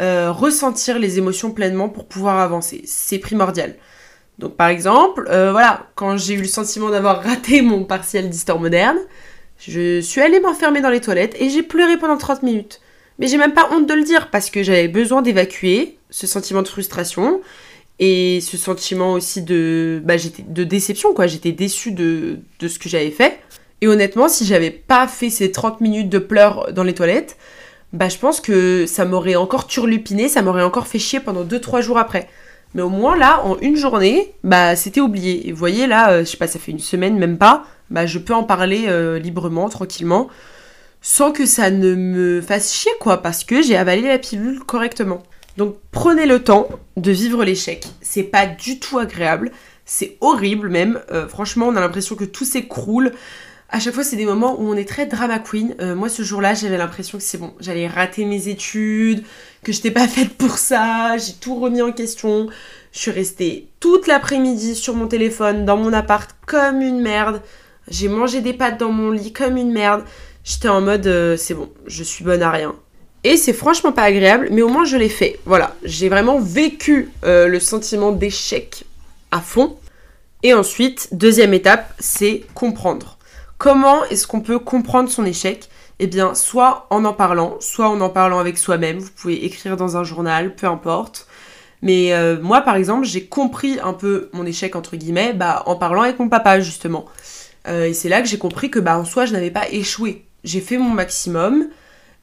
[0.00, 2.82] euh, ressentir les émotions pleinement pour pouvoir avancer.
[2.84, 3.74] C'est primordial.
[4.38, 8.58] Donc par exemple, euh, voilà, quand j'ai eu le sentiment d'avoir raté mon partiel d'histoire
[8.58, 8.98] moderne,
[9.58, 12.80] je suis allée m'enfermer dans les toilettes et j'ai pleuré pendant 30 minutes.
[13.18, 16.62] Mais j'ai même pas honte de le dire parce que j'avais besoin d'évacuer ce sentiment
[16.62, 17.40] de frustration
[17.98, 20.14] et ce sentiment aussi de, bah,
[20.46, 21.26] déception, quoi.
[21.26, 23.40] J'étais déçue de, de ce que j'avais fait.
[23.80, 27.36] Et honnêtement, si j'avais pas fait ces 30 minutes de pleurs dans les toilettes,
[27.92, 31.80] bah je pense que ça m'aurait encore turlupiné, ça m'aurait encore fait chier pendant 2-3
[31.80, 32.28] jours après.
[32.74, 35.48] Mais au moins là, en une journée, bah c'était oublié.
[35.48, 38.06] Et vous voyez là, euh, je sais pas, ça fait une semaine, même pas, bah
[38.06, 40.28] je peux en parler euh, librement, tranquillement,
[41.00, 45.22] sans que ça ne me fasse chier quoi, parce que j'ai avalé la pilule correctement.
[45.56, 47.86] Donc prenez le temps de vivre l'échec.
[48.00, 49.50] C'est pas du tout agréable,
[49.84, 51.00] c'est horrible même.
[51.10, 53.12] Euh, franchement, on a l'impression que tout s'écroule.
[53.70, 55.74] À chaque fois, c'est des moments où on est très drama queen.
[55.94, 59.22] moi, ce jour-là, j'avais l'impression que c'est bon, j'allais rater mes études,
[59.62, 62.48] que je n'étais pas faite pour ça, j'ai tout remis en question.
[62.92, 67.42] Je suis restée toute l'après-midi sur mon téléphone, dans mon appart, comme une merde.
[67.88, 70.04] J'ai mangé des pâtes dans mon lit comme une merde.
[70.44, 72.74] J'étais en mode, euh, c'est bon, je suis bonne à rien.
[73.24, 75.38] Et c'est franchement pas agréable, mais au moins je l'ai fait.
[75.44, 78.84] Voilà, j'ai vraiment vécu euh, le sentiment d'échec
[79.30, 79.76] à fond.
[80.42, 83.17] Et ensuite, deuxième étape, c'est comprendre.
[83.58, 85.68] Comment est-ce qu'on peut comprendre son échec?
[85.98, 88.98] Eh bien, soit en en parlant, soit en en parlant avec soi-même.
[88.98, 91.26] Vous pouvez écrire dans un journal, peu importe.
[91.82, 95.74] Mais euh, moi, par exemple, j'ai compris un peu mon échec, entre guillemets, bah, en
[95.74, 97.06] parlant avec mon papa, justement.
[97.66, 100.24] Euh, et c'est là que j'ai compris que, bah, en soi, je n'avais pas échoué.
[100.44, 101.68] J'ai fait mon maximum.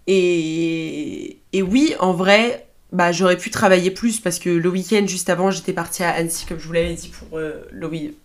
[0.08, 5.30] Et, et oui, en vrai, bah, j'aurais pu travailler plus parce que le week-end, juste
[5.30, 7.68] avant, j'étais partie à Annecy, comme je vous l'avais dit, pour, euh,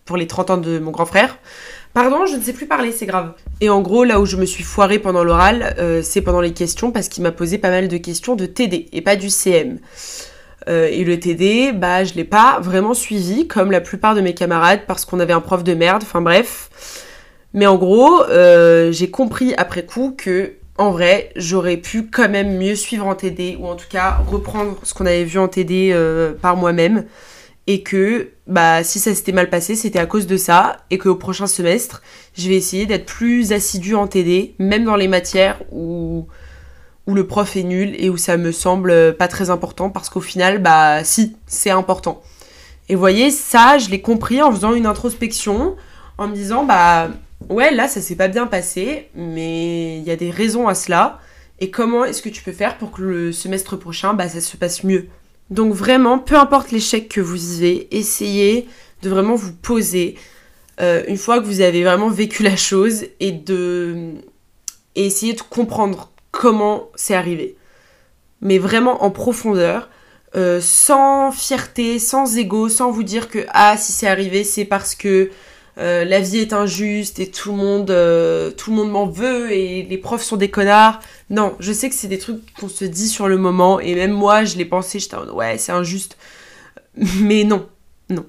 [0.05, 1.37] pour les 30 ans de mon grand frère.
[1.93, 3.33] Pardon, je ne sais plus parler, c'est grave.
[3.59, 6.53] Et en gros, là où je me suis foirée pendant l'oral, euh, c'est pendant les
[6.53, 9.79] questions parce qu'il m'a posé pas mal de questions de TD et pas du CM.
[10.69, 14.33] Euh, et le TD, bah, je l'ai pas vraiment suivi comme la plupart de mes
[14.33, 16.03] camarades parce qu'on avait un prof de merde.
[16.03, 16.69] Enfin bref.
[17.53, 22.57] Mais en gros, euh, j'ai compris après coup que en vrai, j'aurais pu quand même
[22.57, 25.93] mieux suivre en TD ou en tout cas reprendre ce qu'on avait vu en TD
[26.41, 27.05] par moi-même
[27.67, 31.15] et que bah si ça s'était mal passé, c'était à cause de ça et qu'au
[31.15, 32.01] prochain semestre,
[32.35, 36.27] je vais essayer d'être plus assidue en TD, même dans les matières où
[37.07, 40.21] où le prof est nul et où ça me semble pas très important parce qu'au
[40.21, 42.21] final bah si, c'est important.
[42.89, 45.75] Et vous voyez, ça, je l'ai compris en faisant une introspection
[46.17, 47.09] en me disant bah
[47.49, 51.19] ouais, là ça s'est pas bien passé, mais il y a des raisons à cela
[51.59, 54.57] et comment est-ce que tu peux faire pour que le semestre prochain bah ça se
[54.57, 55.07] passe mieux?
[55.51, 58.67] Donc vraiment, peu importe l'échec que vous vivez, essayez
[59.03, 60.15] de vraiment vous poser
[60.79, 64.13] euh, une fois que vous avez vraiment vécu la chose et de
[64.95, 67.57] essayer de comprendre comment c'est arrivé.
[68.39, 69.89] Mais vraiment en profondeur,
[70.37, 74.95] euh, sans fierté, sans ego, sans vous dire que ah si c'est arrivé c'est parce
[74.95, 75.29] que
[75.77, 79.51] euh, la vie est injuste et tout le monde, euh, tout le monde m'en veut
[79.51, 80.99] et les profs sont des connards.
[81.29, 84.11] Non, je sais que c'est des trucs qu'on se dit sur le moment et même
[84.11, 86.17] moi je l'ai pensé, j'étais en ouais c'est injuste.
[87.21, 87.67] Mais non,
[88.09, 88.25] non.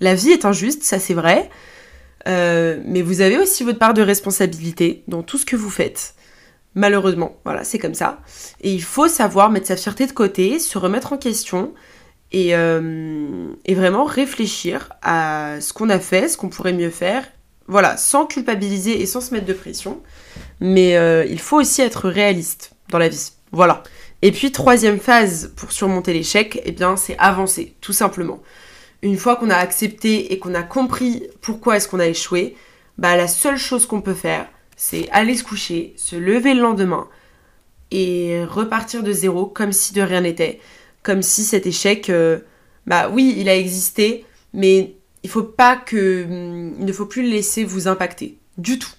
[0.00, 1.50] La vie est injuste, ça c'est vrai.
[2.26, 6.14] Euh, mais vous avez aussi votre part de responsabilité dans tout ce que vous faites.
[6.74, 8.20] Malheureusement, voilà, c'est comme ça.
[8.60, 11.72] Et il faut savoir mettre sa fierté de côté, se remettre en question
[12.34, 17.24] euh, et, vraiment réfléchir à ce qu'on a fait, ce qu'on pourrait mieux faire.
[17.68, 20.00] Voilà, sans culpabiliser et sans se mettre de pression.
[20.60, 23.32] Mais euh, il faut aussi être réaliste dans la vie.
[23.52, 23.82] Voilà.
[24.22, 28.42] Et puis, troisième phase pour surmonter l'échec, eh bien, c'est avancer, tout simplement.
[29.02, 32.56] Une fois qu'on a accepté et qu'on a compris pourquoi est-ce qu'on a échoué,
[32.98, 37.08] bah, la seule chose qu'on peut faire, c'est aller se coucher, se lever le lendemain
[37.90, 40.60] et repartir de zéro comme si de rien n'était
[41.06, 42.40] comme si cet échec, euh,
[42.84, 47.22] bah oui, il a existé, mais il faut pas que, hum, il ne faut plus
[47.22, 48.90] le laisser vous impacter du tout.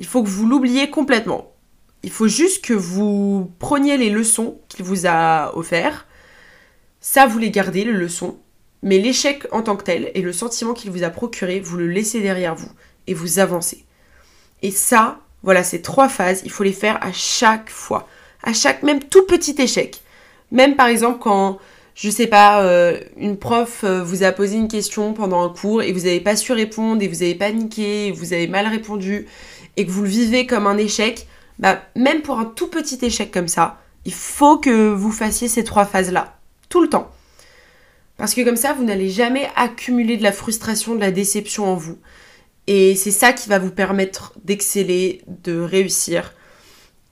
[0.00, 1.52] Il faut que vous l'oubliez complètement.
[2.02, 6.06] Il faut juste que vous preniez les leçons qu'il vous a offertes.
[7.00, 8.38] Ça, vous les gardez, les leçons.
[8.82, 11.88] Mais l'échec en tant que tel et le sentiment qu'il vous a procuré, vous le
[11.88, 12.70] laissez derrière vous
[13.06, 13.84] et vous avancez.
[14.62, 18.08] Et ça, voilà, ces trois phases, il faut les faire à chaque fois.
[18.42, 20.00] À chaque même tout petit échec.
[20.52, 21.58] Même par exemple quand,
[21.94, 25.82] je sais pas, euh, une prof euh, vous a posé une question pendant un cours
[25.82, 29.26] et vous n'avez pas su répondre et vous avez paniqué, et vous avez mal répondu
[29.76, 31.26] et que vous le vivez comme un échec,
[31.58, 35.64] bah même pour un tout petit échec comme ça, il faut que vous fassiez ces
[35.64, 37.10] trois phases-là, tout le temps.
[38.16, 41.74] Parce que comme ça, vous n'allez jamais accumuler de la frustration, de la déception en
[41.74, 41.98] vous.
[42.66, 46.32] Et c'est ça qui va vous permettre d'exceller, de réussir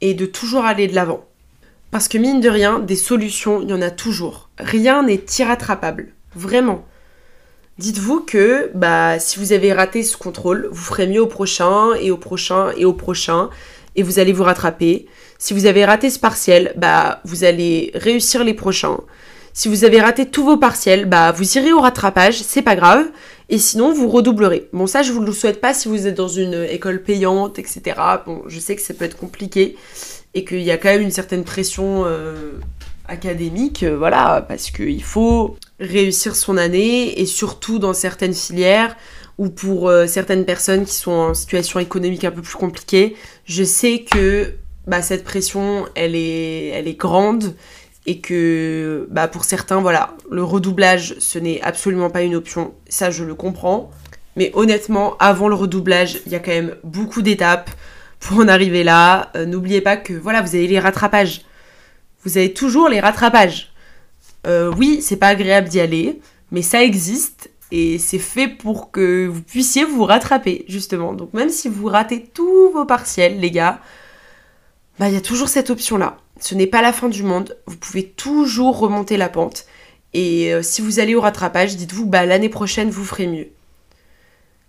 [0.00, 1.24] et de toujours aller de l'avant.
[1.94, 4.48] Parce que mine de rien, des solutions, il y en a toujours.
[4.58, 6.08] Rien n'est irrattrapable.
[6.34, 6.84] Vraiment.
[7.78, 12.10] Dites-vous que bah, si vous avez raté ce contrôle, vous ferez mieux au prochain et
[12.10, 13.48] au prochain et au prochain
[13.94, 15.06] et vous allez vous rattraper.
[15.38, 18.98] Si vous avez raté ce partiel, bah, vous allez réussir les prochains.
[19.52, 23.06] Si vous avez raté tous vos partiels, bah, vous irez au rattrapage, c'est pas grave.
[23.50, 24.68] Et sinon, vous redoublerez.
[24.72, 27.82] Bon, ça, je vous le souhaite pas si vous êtes dans une école payante, etc.
[28.26, 29.76] Bon, je sais que ça peut être compliqué.
[30.34, 32.04] Et qu'il y a quand même une certaine pression
[33.06, 38.96] académique, voilà, parce qu'il faut réussir son année et surtout dans certaines filières
[39.38, 44.04] ou pour certaines personnes qui sont en situation économique un peu plus compliquée, je sais
[44.10, 44.54] que
[44.86, 47.54] bah, cette pression, elle est, elle est grande
[48.06, 52.74] et que bah, pour certains, voilà, le redoublage, ce n'est absolument pas une option.
[52.88, 53.90] Ça, je le comprends.
[54.36, 57.70] Mais honnêtement, avant le redoublage, il y a quand même beaucoup d'étapes
[58.24, 59.30] pour en arriver là.
[59.36, 61.42] Euh, n'oubliez pas que voilà, vous avez les rattrapages.
[62.24, 63.72] Vous avez toujours les rattrapages.
[64.46, 69.26] Euh, oui, c'est pas agréable d'y aller, mais ça existe et c'est fait pour que
[69.26, 71.12] vous puissiez vous rattraper, justement.
[71.12, 73.80] Donc même si vous ratez tous vos partiels, les gars,
[74.98, 77.76] bah il y a toujours cette option-là ce n'est pas la fin du monde, vous
[77.76, 79.66] pouvez toujours remonter la pente.
[80.12, 83.48] Et euh, si vous allez au rattrapage, dites-vous, bah l'année prochaine, vous ferez mieux.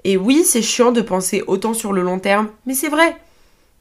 [0.03, 3.17] Et oui, c'est chiant de penser autant sur le long terme, mais c'est vrai.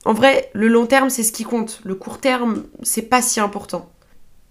[0.04, 1.80] En vrai, le long terme, c'est ce qui compte.
[1.84, 3.90] Le court terme, c'est pas si important.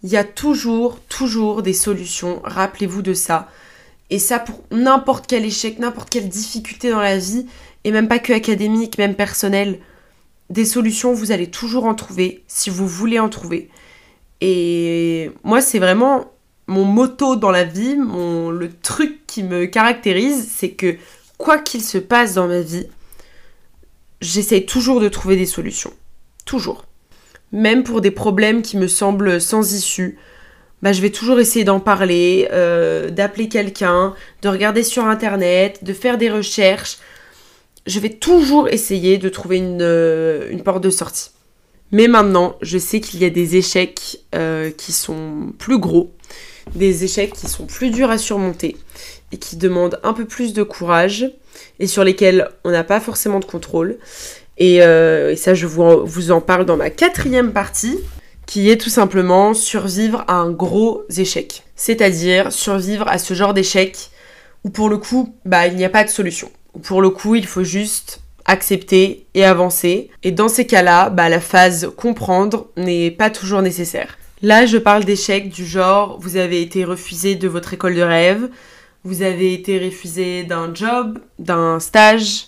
[0.02, 2.42] Il y a toujours, toujours des solutions.
[2.44, 3.48] Rappelez-vous de ça.
[4.10, 7.48] Et ça pour n'importe quel échec, n'importe quelle difficulté dans la vie,
[7.84, 9.80] et même pas que académique, même personnel
[10.50, 13.70] des solutions, vous allez toujours en trouver si vous voulez en trouver.
[14.42, 16.32] Et moi, c'est vraiment
[16.68, 20.96] mon motto dans la vie, mon, le truc qui me caractérise, c'est que
[21.38, 22.88] quoi qu'il se passe dans ma vie,
[24.24, 25.94] j'essaye toujours de trouver des solutions.
[26.46, 26.86] Toujours.
[27.52, 30.18] Même pour des problèmes qui me semblent sans issue,
[30.82, 35.94] bah, je vais toujours essayer d'en parler, euh, d'appeler quelqu'un, de regarder sur internet, de
[35.94, 36.98] faire des recherches,
[37.86, 41.32] je vais toujours essayer de trouver euh, une, porte de sortie.
[41.92, 46.12] Mais maintenant, je sais qu'il y a des échecs euh, qui sont plus gros,
[46.76, 48.78] des échecs qui sont plus durs à surmonter
[49.32, 51.30] et qui demandent un peu plus de courage
[51.80, 53.98] et sur lesquels on n'a pas forcément de contrôle.
[54.58, 58.00] Et, euh, ça, je vous en parle dans ma quatrième partie,
[58.46, 61.64] qui est tout simplement survivre à un gros échec.
[61.76, 64.10] C'est-à-dire survivre à ce genre d'échec
[64.64, 66.52] où pour le coup, bah, il n'y a pas de solution.
[66.84, 70.10] Pour le coup, il faut juste accepter et avancer.
[70.24, 74.18] Et dans ces cas-là, bah, la phase comprendre n'est pas toujours nécessaire.
[74.42, 78.50] Là, je parle d'échecs du genre, vous avez été refusé de votre école de rêve,
[79.04, 82.48] vous avez été refusé d'un job, d'un stage,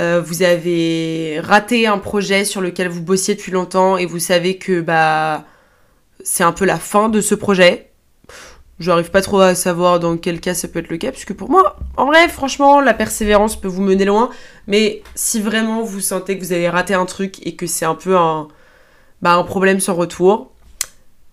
[0.00, 4.56] euh, vous avez raté un projet sur lequel vous bossiez depuis longtemps et vous savez
[4.56, 5.44] que bah
[6.22, 7.90] c'est un peu la fin de ce projet.
[8.80, 11.50] J'arrive pas trop à savoir dans quel cas ça peut être le cas, puisque pour
[11.50, 14.30] moi, en vrai, franchement, la persévérance peut vous mener loin.
[14.68, 17.96] Mais si vraiment vous sentez que vous avez raté un truc et que c'est un
[17.96, 18.46] peu un,
[19.20, 20.52] bah, un problème sans retour,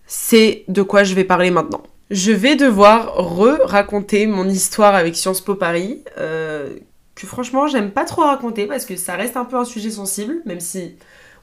[0.08, 1.84] c'est de quoi je vais parler maintenant.
[2.12, 6.76] Je vais devoir re-raconter mon histoire avec Sciences Po Paris, euh,
[7.16, 10.36] que franchement j'aime pas trop raconter parce que ça reste un peu un sujet sensible,
[10.46, 10.98] même si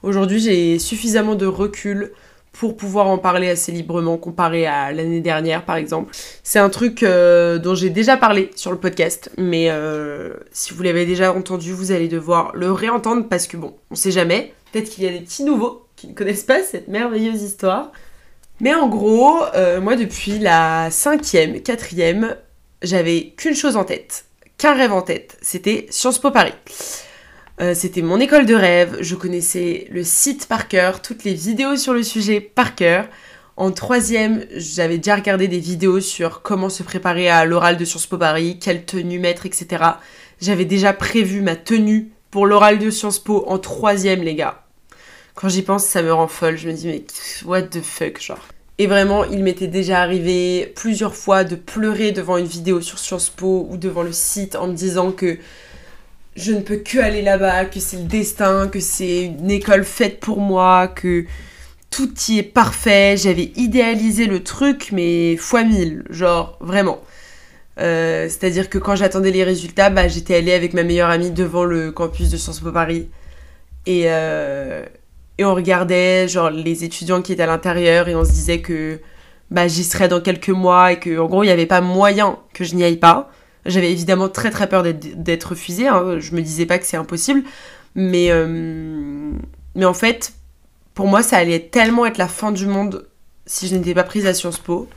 [0.05, 2.13] aujourd'hui j'ai suffisamment de recul
[2.53, 6.15] pour pouvoir en parler assez librement comparé à l'année dernière par exemple.
[6.45, 10.83] C'est un truc euh, dont j'ai déjà parlé sur le podcast, mais euh, si vous
[10.85, 14.91] l'avez déjà entendu, vous allez devoir le réentendre parce que bon, on sait jamais, peut-être
[14.91, 17.91] qu'il y a des petits nouveaux qui ne connaissent pas cette merveilleuse histoire.
[18.63, 22.37] Mais en gros, euh, moi depuis la cinquième, quatrième,
[22.81, 26.55] j'avais qu'une chose en tête, qu'un rêve en tête, c'était Sciences Po Paris.
[27.61, 31.75] Euh, c'était mon école de rêve, je connaissais le site par cœur, toutes les vidéos
[31.75, 33.09] sur le sujet par cœur.
[33.57, 38.07] En troisième, j'avais déjà regardé des vidéos sur comment se préparer à l'oral de Sciences
[38.07, 39.83] Po Paris, quelle tenue mettre, etc.
[40.41, 44.62] J'avais déjà prévu ma tenue pour l'oral de Sciences Po en troisième, les gars.
[45.35, 46.57] Quand j'y pense, ça me rend folle.
[46.57, 47.05] Je me dis, mais
[47.45, 48.47] what the fuck, genre.
[48.79, 53.29] Et vraiment, il m'était déjà arrivé plusieurs fois de pleurer devant une vidéo sur Sciences
[53.29, 55.39] Po ou devant le site en me disant que
[56.35, 60.19] je ne peux que aller là-bas, que c'est le destin, que c'est une école faite
[60.21, 61.27] pour moi, que
[61.91, 63.17] tout y est parfait.
[63.19, 67.03] J'avais idéalisé le truc, mais fois mille, genre vraiment.
[67.79, 71.65] Euh, c'est-à-dire que quand j'attendais les résultats, bah, j'étais allée avec ma meilleure amie devant
[71.65, 73.09] le campus de Sciences Po Paris.
[73.87, 74.85] Et, euh,
[75.45, 79.01] on regardait les étudiants qui étaient à l'intérieur et on se disait que
[79.51, 82.39] bah, j'y serais dans quelques mois et que en gros il n'y avait pas moyen
[82.55, 83.31] que je n'y aille pas.
[83.67, 86.19] J'avais évidemment très très peur d'être refusée, hein.
[86.19, 87.45] je me disais pas que c'est impossible,
[87.95, 89.31] mais, euh,
[89.77, 90.33] mais en fait,
[90.95, 93.07] pour moi, ça allait tellement être la fin du monde
[93.47, 94.89] si je n'étais pas prise à Sciences Po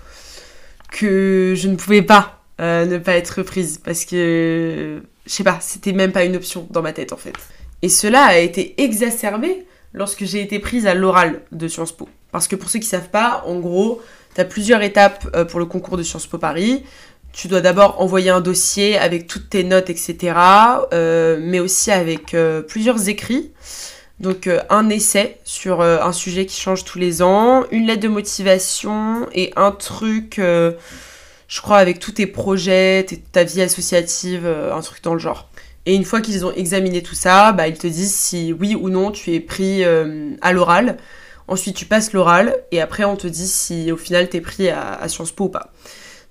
[0.92, 5.60] que je ne pouvais pas euh, ne pas être prise parce que, je sais pas,
[5.60, 7.34] c'était même pas une option dans ma tête en fait.
[7.82, 12.08] Et cela a été exacerbé lorsque j'ai été prise à l'oral de Sciences Po.
[12.32, 14.02] Parce que pour ceux qui savent pas, en gros,
[14.36, 16.84] tu as plusieurs étapes euh, pour le concours de Sciences Po Paris
[17.32, 20.38] tu dois d'abord envoyer un dossier avec toutes tes notes, etc.,
[20.94, 23.52] euh, mais aussi avec euh, plusieurs écrits.
[24.22, 29.28] Donc un essai sur un sujet qui change tous les ans, une lettre de motivation
[29.34, 35.14] et un truc, je crois, avec tous tes projets, ta vie associative, un truc dans
[35.14, 35.50] le genre.
[35.86, 38.90] Et une fois qu'ils ont examiné tout ça, bah, ils te disent si oui ou
[38.90, 40.98] non tu es pris à l'oral.
[41.48, 44.70] Ensuite tu passes l'oral et après on te dit si au final tu es pris
[44.70, 45.72] à, Sciences Po ou pas.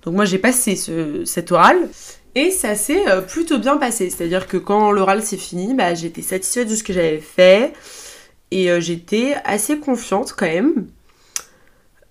[0.03, 1.77] Donc moi j'ai passé ce, cet oral
[2.35, 4.09] et ça s'est euh, plutôt bien passé.
[4.09, 7.73] C'est-à-dire que quand l'oral s'est fini, bah, j'étais satisfaite de ce que j'avais fait.
[8.51, 10.87] Et euh, j'étais assez confiante quand même.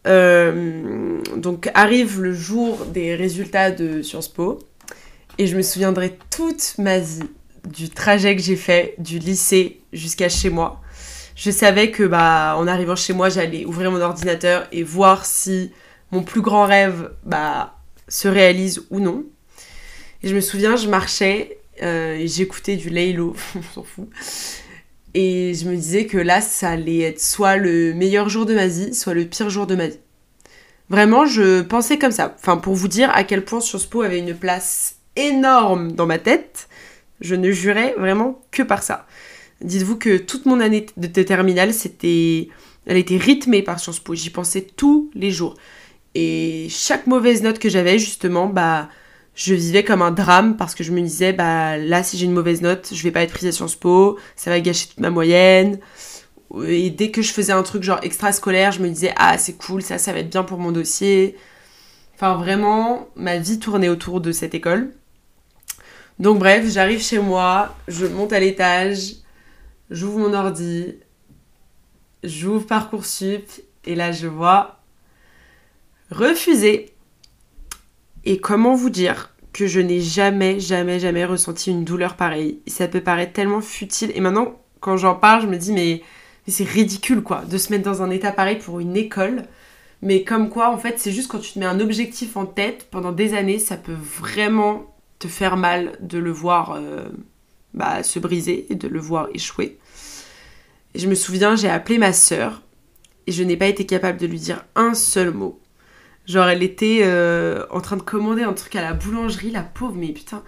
[0.06, 4.58] Euh, donc arrive le jour des résultats de Sciences Po.
[5.38, 7.28] Et je me souviendrai toute ma vie
[7.68, 10.80] du trajet que j'ai fait du lycée jusqu'à chez moi.
[11.34, 15.72] Je savais que bah en arrivant chez moi, j'allais ouvrir mon ordinateur et voir si
[16.12, 19.24] mon plus grand rêve bah, se réalise ou non.
[20.22, 24.08] Et je me souviens, je marchais euh, et j'écoutais du Laylo, on s'en fout.
[25.14, 28.66] Et je me disais que là, ça allait être soit le meilleur jour de ma
[28.68, 29.98] vie, soit le pire jour de ma vie.
[30.88, 32.34] Vraiment, je pensais comme ça.
[32.38, 36.18] Enfin, pour vous dire à quel point Sciences Po avait une place énorme dans ma
[36.18, 36.68] tête,
[37.20, 39.06] je ne jurais vraiment que par ça.
[39.60, 42.48] Dites-vous que toute mon année de terminale, c'était,
[42.86, 44.14] elle était rythmée par Sciences Po.
[44.14, 45.54] J'y pensais tous les jours.
[46.14, 48.88] Et chaque mauvaise note que j'avais, justement, bah,
[49.34, 52.32] je vivais comme un drame parce que je me disais, bah là, si j'ai une
[52.32, 55.10] mauvaise note, je vais pas être prise à Sciences Po, ça va gâcher toute ma
[55.10, 55.78] moyenne.
[56.68, 59.82] Et dès que je faisais un truc genre extrascolaire, je me disais, ah, c'est cool,
[59.82, 61.36] ça, ça va être bien pour mon dossier.
[62.14, 64.92] Enfin, vraiment, ma vie tournait autour de cette école.
[66.18, 69.14] Donc, bref, j'arrive chez moi, je monte à l'étage,
[69.90, 70.94] j'ouvre mon ordi,
[72.22, 73.50] j'ouvre Parcoursup,
[73.84, 74.80] et là, je vois
[76.10, 76.90] refusé.
[78.24, 82.60] Et comment vous dire que je n'ai jamais, jamais, jamais ressenti une douleur pareille?
[82.66, 84.12] Ça peut paraître tellement futile.
[84.14, 86.02] Et maintenant, quand j'en parle, je me dis, mais,
[86.46, 89.44] c'est ridicule, quoi, de se mettre dans un état pareil pour une école.
[90.00, 92.86] Mais comme quoi, en fait, c'est juste quand tu te mets un objectif en tête
[92.90, 97.08] pendant des années, ça peut vraiment te faire mal de le voir euh,
[97.72, 99.78] bah, se briser et de le voir échouer.
[100.94, 102.62] Je me souviens, j'ai appelé ma sœur
[103.26, 105.60] et je n'ai pas été capable de lui dire un seul mot.
[106.26, 109.94] Genre, elle était euh, en train de commander un truc à la boulangerie, la pauvre,
[109.96, 110.42] mais putain.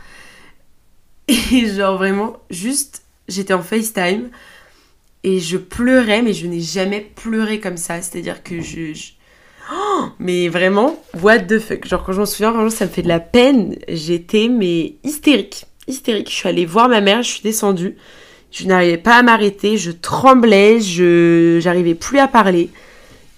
[1.29, 4.31] Et genre, vraiment, juste, j'étais en FaceTime
[5.22, 8.00] et je pleurais, mais je n'ai jamais pleuré comme ça.
[8.00, 8.92] C'est-à-dire que je.
[9.72, 11.87] Oh, mais vraiment, what the fuck.
[11.87, 13.76] Genre, quand je m'en souviens, vraiment, ça me fait de la peine.
[13.88, 15.66] J'étais, mais hystérique.
[15.88, 16.31] Hystérique.
[16.31, 17.96] Je suis allée voir ma mère, je suis descendue.
[18.52, 22.70] Je n'arrivais pas à m'arrêter, je tremblais, je j'arrivais plus à parler.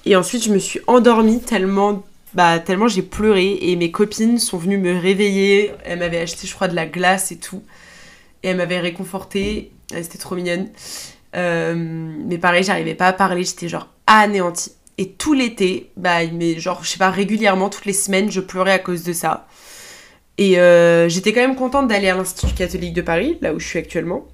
[0.04, 2.02] Et ensuite, je me suis endormie tellement
[2.34, 5.72] bah tellement j'ai pleuré et mes copines sont venues me réveiller.
[5.84, 7.62] Elles m'avaient acheté, je crois, de la glace et tout.
[8.42, 9.72] Et elles m'avaient réconfortée.
[9.94, 10.68] Étaient trop mignonnes.
[11.34, 14.72] Euh, mais pareil, j'arrivais pas à parler, j'étais genre anéantie.
[14.98, 18.78] Et tout l'été, bah, mais genre, sais pas, régulièrement, toutes les semaines, je pleurais à
[18.80, 19.46] cause de ça.
[20.38, 23.66] Et euh, j'étais quand même contente d'aller à l'Institut catholique de Paris, là où je
[23.66, 24.26] suis actuellement.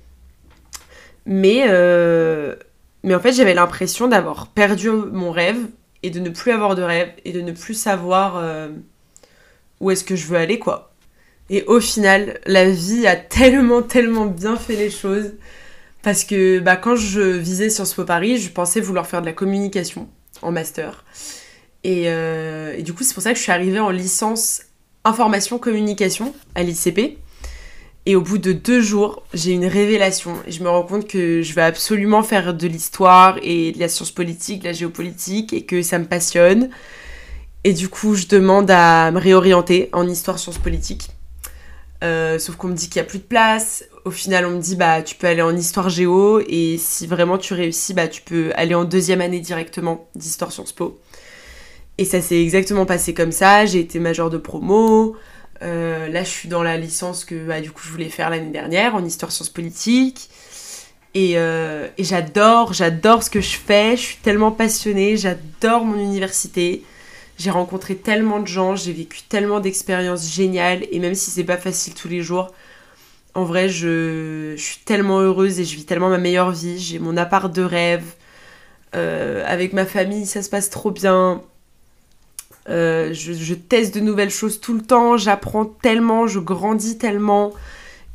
[1.27, 2.55] Mais, euh,
[3.03, 5.59] mais en fait, j'avais l'impression d'avoir perdu mon rêve
[6.03, 8.69] et de ne plus avoir de rêve et de ne plus savoir euh,
[9.81, 10.93] où est-ce que je veux aller quoi.
[11.51, 15.35] Et au final, la vie a tellement tellement bien fait les choses
[16.03, 19.33] parce que bah, quand je visais Sciences Po Paris, je pensais vouloir faire de la
[19.33, 20.09] communication
[20.45, 21.05] en master.
[21.83, 24.63] Et, euh, et du coup, c'est pour ça que je suis arrivée en licence
[25.05, 27.19] information communication à l'ICP.
[28.07, 30.35] Et au bout de deux jours, j'ai une révélation.
[30.47, 34.11] Je me rends compte que je vais absolument faire de l'histoire et de la science
[34.11, 36.69] politique, de la géopolitique, et que ça me passionne.
[37.65, 41.14] Et du coup, je demande à me réorienter en histoire sciences politiques.
[42.05, 43.85] Euh, sauf qu'on me dit qu'il n'y a plus de place.
[44.05, 47.39] Au final, on me dit bah tu peux aller en histoire géo et si vraiment
[47.39, 51.01] tu réussis, bah tu peux aller en deuxième année directement d'histoire Sciences Po.
[51.97, 53.65] Et ça s'est exactement passé comme ça.
[53.65, 55.17] J'ai été major de promo.
[55.63, 58.51] Euh, là, je suis dans la licence que bah, du coup je voulais faire l'année
[58.51, 60.29] dernière en histoire sciences politiques.
[61.17, 63.97] Euh, et j'adore, j'adore ce que je fais.
[63.97, 65.17] Je suis tellement passionnée.
[65.17, 66.83] J'adore mon université.
[67.39, 68.77] J'ai rencontré tellement de gens.
[68.77, 70.87] J'ai vécu tellement d'expériences géniales.
[70.93, 72.53] Et même si c'est pas facile tous les jours,
[73.35, 76.79] en vrai, je, je, suis tellement heureuse et je vis tellement ma meilleure vie.
[76.79, 78.05] J'ai mon appart de rêve.
[78.95, 81.43] Euh, avec ma famille, ça se passe trop bien.
[82.69, 87.53] Euh, je, teste de nouvelles choses tout le temps, j'apprends tellement, je grandis tellement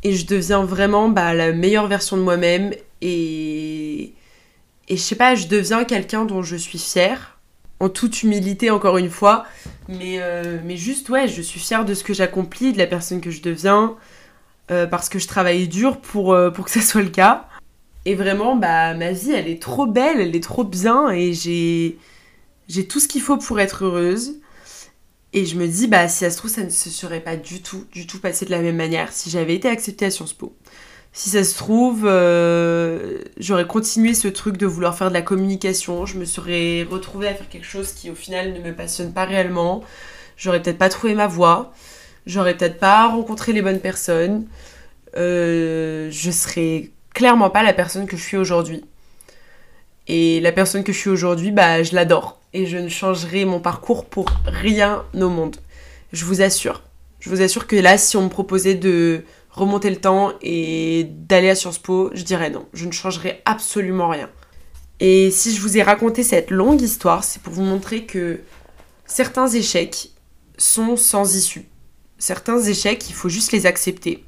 [0.03, 4.13] et je deviens vraiment bah, la meilleure version de moi-même et,
[4.87, 7.37] et je sais pas, je deviens quelqu'un dont je suis fière,
[7.79, 9.45] en toute humilité encore une fois,
[9.87, 13.21] mais, euh, mais juste ouais, je suis fière de ce que j'accomplis, de la personne
[13.21, 13.95] que je deviens,
[14.71, 17.47] euh, parce que je travaille dur pour, pour que ça soit le cas.
[18.05, 21.97] Et vraiment, bah, ma vie, elle est trop belle, elle est trop bien et j'ai,
[22.67, 24.39] j'ai tout ce qu'il faut pour être heureuse.
[25.31, 27.61] Et je me dis, bah, si ça se trouve, ça ne se serait pas du
[27.61, 30.55] tout, du tout passé de la même manière si j'avais été acceptée à Sciences Po.
[31.11, 36.05] Si ça se trouve, euh, j'aurais continué ce truc de vouloir faire de la communication.
[36.05, 39.25] Je me serais retrouvée à faire quelque chose qui, au final, ne me passionne pas
[39.25, 39.83] réellement.
[40.37, 41.73] J'aurais peut-être pas trouvé ma voie.
[42.25, 44.45] J'aurais peut-être pas rencontré les bonnes personnes.
[45.17, 48.85] Euh, je serais clairement pas la personne que je suis aujourd'hui.
[50.07, 52.39] Et la personne que je suis aujourd'hui, bah, je l'adore.
[52.53, 55.57] Et je ne changerai mon parcours pour rien au monde.
[56.13, 56.83] Je vous assure.
[57.19, 59.23] Je vous assure que là, si on me proposait de
[59.59, 62.67] remonter le temps et d'aller à Sciences Po, je dirais non.
[62.73, 64.29] Je ne changerai absolument rien.
[64.99, 68.41] Et si je vous ai raconté cette longue histoire, c'est pour vous montrer que
[69.05, 70.09] certains échecs
[70.57, 71.65] sont sans issue.
[72.17, 74.25] Certains échecs, il faut juste les accepter.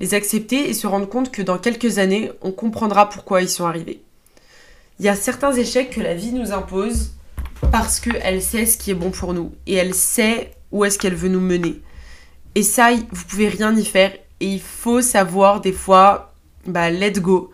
[0.00, 3.66] Les accepter et se rendre compte que dans quelques années, on comprendra pourquoi ils sont
[3.66, 4.02] arrivés.
[4.98, 7.12] Il y a certains échecs que la vie nous impose
[7.70, 11.14] parce qu'elle sait ce qui est bon pour nous et elle sait où est-ce qu'elle
[11.14, 11.80] veut nous mener.
[12.56, 16.32] Et ça, vous pouvez rien y faire et il faut savoir des fois,
[16.66, 17.52] bah, let go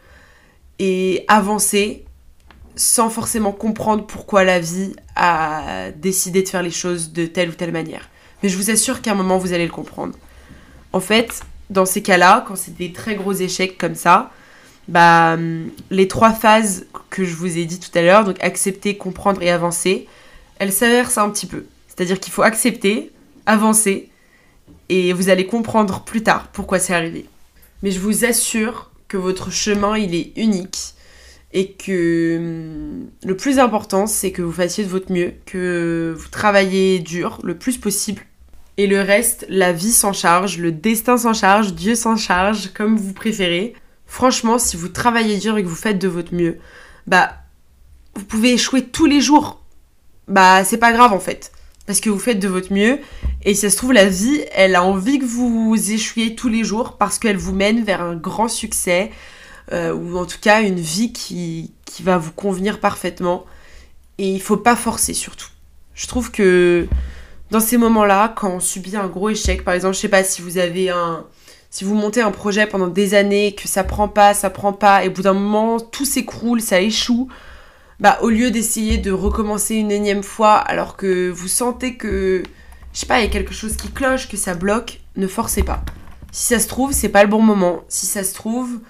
[0.78, 2.04] et avancer
[2.76, 7.52] sans forcément comprendre pourquoi la vie a décidé de faire les choses de telle ou
[7.52, 8.08] telle manière.
[8.42, 10.14] Mais je vous assure qu'à un moment, vous allez le comprendre.
[10.92, 14.30] En fait, dans ces cas-là, quand c'est des très gros échecs comme ça,
[14.88, 15.36] bah,
[15.90, 19.50] les trois phases que je vous ai dit tout à l'heure, donc accepter, comprendre et
[19.50, 20.08] avancer,
[20.58, 21.66] elles s'inversent un petit peu.
[21.88, 23.12] C'est-à-dire qu'il faut accepter,
[23.46, 24.09] avancer,
[24.90, 27.24] et vous allez comprendre plus tard pourquoi c'est arrivé.
[27.82, 30.94] Mais je vous assure que votre chemin, il est unique,
[31.52, 36.28] et que hum, le plus important, c'est que vous fassiez de votre mieux, que vous
[36.28, 38.22] travaillez dur le plus possible.
[38.76, 42.96] Et le reste, la vie s'en charge, le destin s'en charge, Dieu s'en charge, comme
[42.96, 43.74] vous préférez.
[44.06, 46.58] Franchement, si vous travaillez dur et que vous faites de votre mieux,
[47.06, 47.32] bah,
[48.16, 49.62] vous pouvez échouer tous les jours.
[50.26, 51.52] Bah, c'est pas grave en fait.
[51.90, 53.00] Parce que vous faites de votre mieux.
[53.42, 56.62] Et si ça se trouve, la vie, elle a envie que vous échouiez tous les
[56.62, 59.10] jours parce qu'elle vous mène vers un grand succès.
[59.72, 61.72] Euh, ou en tout cas, une vie qui,
[62.04, 63.44] va vous convenir parfaitement.
[64.18, 65.48] Et il faut pas forcer surtout.
[65.96, 66.86] Je trouve que
[67.50, 70.42] dans ces moments-là, quand on subit un gros échec, par exemple, je sais pas si
[70.42, 71.24] vous avez un,
[71.70, 75.04] si vous montez un projet pendant des années, que ça prend pas, ça prend pas,
[75.04, 77.26] et au bout d'un moment, tout s'écroule, ça échoue,
[78.00, 82.42] bah au lieu d'essayer de recommencer une énième fois alors que vous sentez que,
[82.92, 85.62] je sais pas, il y a quelque chose qui cloche, que ça bloque, ne forcez
[85.62, 85.84] pas.
[86.32, 87.82] Si ça se trouve, c'est pas le bon moment.
[87.88, 88.80] Si ça se trouve,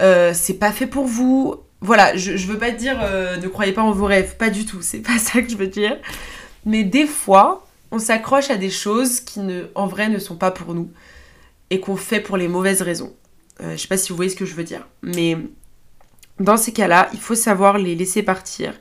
[0.00, 1.56] euh, c'est pas fait pour vous.
[1.82, 4.78] Voilà, je, veux pas dire euh, ne croyez pas en vos rêves, pas du tout,
[4.82, 5.96] c'est pas ça que je veux dire.
[6.64, 10.50] Mais des fois, on s'accroche à des choses qui ne, en vrai ne sont pas
[10.50, 10.90] pour nous
[11.70, 13.14] et qu'on fait pour les mauvaises raisons.
[13.62, 14.86] Euh, je sais pas si vous voyez ce que je veux dire.
[15.02, 15.36] Mais
[16.40, 18.72] dans ces cas-là, il faut savoir les laisser partir.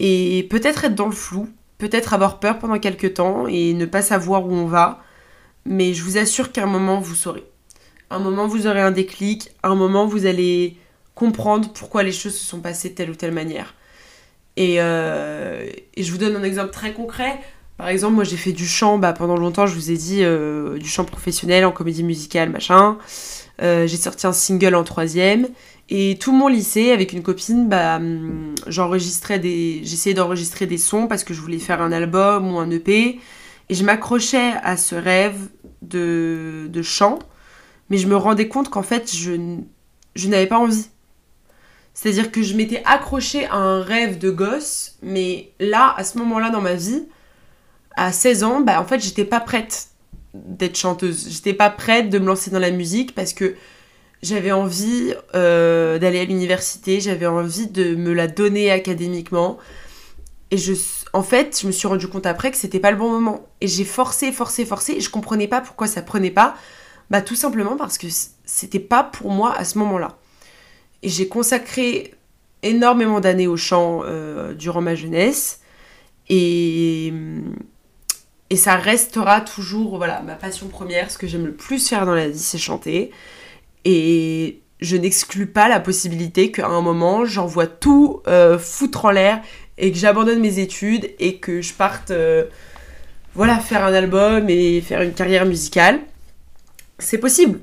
[0.00, 4.02] Et peut-être être dans le flou, peut-être avoir peur pendant quelques temps et ne pas
[4.02, 5.02] savoir où on va.
[5.66, 7.44] Mais je vous assure qu'à un moment, vous saurez.
[8.08, 9.50] Un moment, vous aurez un déclic.
[9.62, 10.78] À un moment, vous allez
[11.14, 13.74] comprendre pourquoi les choses se sont passées de telle ou telle manière.
[14.56, 17.38] Et, euh, je vous donne un exemple très concret.
[17.76, 20.76] Par exemple, moi j'ai fait du chant bah, pendant longtemps, je vous ai dit, euh,
[20.78, 22.98] du chant professionnel en comédie musicale, machin.
[23.62, 25.48] Euh, j'ai sorti un single en troisième.
[25.90, 31.08] Et tout mon lycée, avec une copine, bah, hum, j'enregistrais des, j'essayais d'enregistrer des sons
[31.08, 33.18] parce que je voulais faire un album ou un EP.
[33.68, 35.48] Et je m'accrochais à ce rêve
[35.82, 37.18] de, de chant,
[37.88, 39.58] mais je me rendais compte qu'en fait, je,
[40.14, 40.86] je n'avais pas envie.
[41.92, 46.50] C'est-à-dire que je m'étais accrochée à un rêve de gosse, mais là, à ce moment-là
[46.50, 47.04] dans ma vie,
[47.96, 49.88] à 16 ans, bah, en fait, j'étais pas prête
[50.34, 51.28] d'être chanteuse.
[51.28, 53.56] J'étais pas prête de me lancer dans la musique parce que
[54.22, 59.58] j'avais envie euh, d'aller à l'université, j'avais envie de me la donner académiquement.
[60.50, 60.74] Et je,
[61.12, 63.46] en fait, je me suis rendu compte après que c'était pas le bon moment.
[63.60, 64.94] Et j'ai forcé, forcé, forcé.
[64.94, 66.56] Et je comprenais pas pourquoi ça prenait pas.
[67.08, 68.06] Bah, tout simplement parce que
[68.44, 70.18] c'était pas pour moi à ce moment-là.
[71.02, 72.14] Et j'ai consacré
[72.62, 75.60] énormément d'années au chant euh, durant ma jeunesse.
[76.28, 77.12] Et,
[78.50, 81.10] et ça restera toujours voilà ma passion première.
[81.10, 83.12] Ce que j'aime le plus faire dans la vie, c'est chanter.
[83.84, 89.40] Et je n'exclus pas la possibilité qu'à un moment, j'envoie tout euh, foutre en l'air
[89.78, 92.44] et que j'abandonne mes études et que je parte euh,
[93.34, 96.00] voilà, faire un album et faire une carrière musicale.
[96.98, 97.60] C'est possible.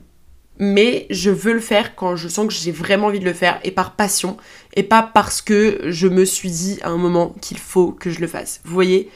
[0.60, 3.60] Mais je veux le faire quand je sens que j'ai vraiment envie de le faire
[3.64, 4.38] et par passion
[4.76, 8.20] et pas parce que je me suis dit à un moment qu'il faut que je
[8.20, 8.62] le fasse.
[8.66, 9.10] Vous voyez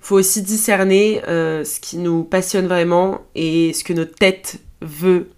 [0.00, 5.28] faut aussi discerner euh, ce qui nous passionne vraiment et ce que notre tête veut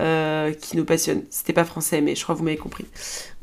[0.00, 1.22] euh, qui nous passionne.
[1.30, 2.86] C'était pas français, mais je crois que vous m'avez compris.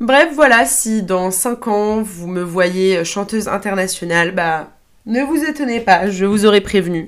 [0.00, 4.70] Bref, voilà, si dans 5 ans vous me voyez chanteuse internationale, bah
[5.06, 7.06] ne vous étonnez pas, je vous aurais prévenu.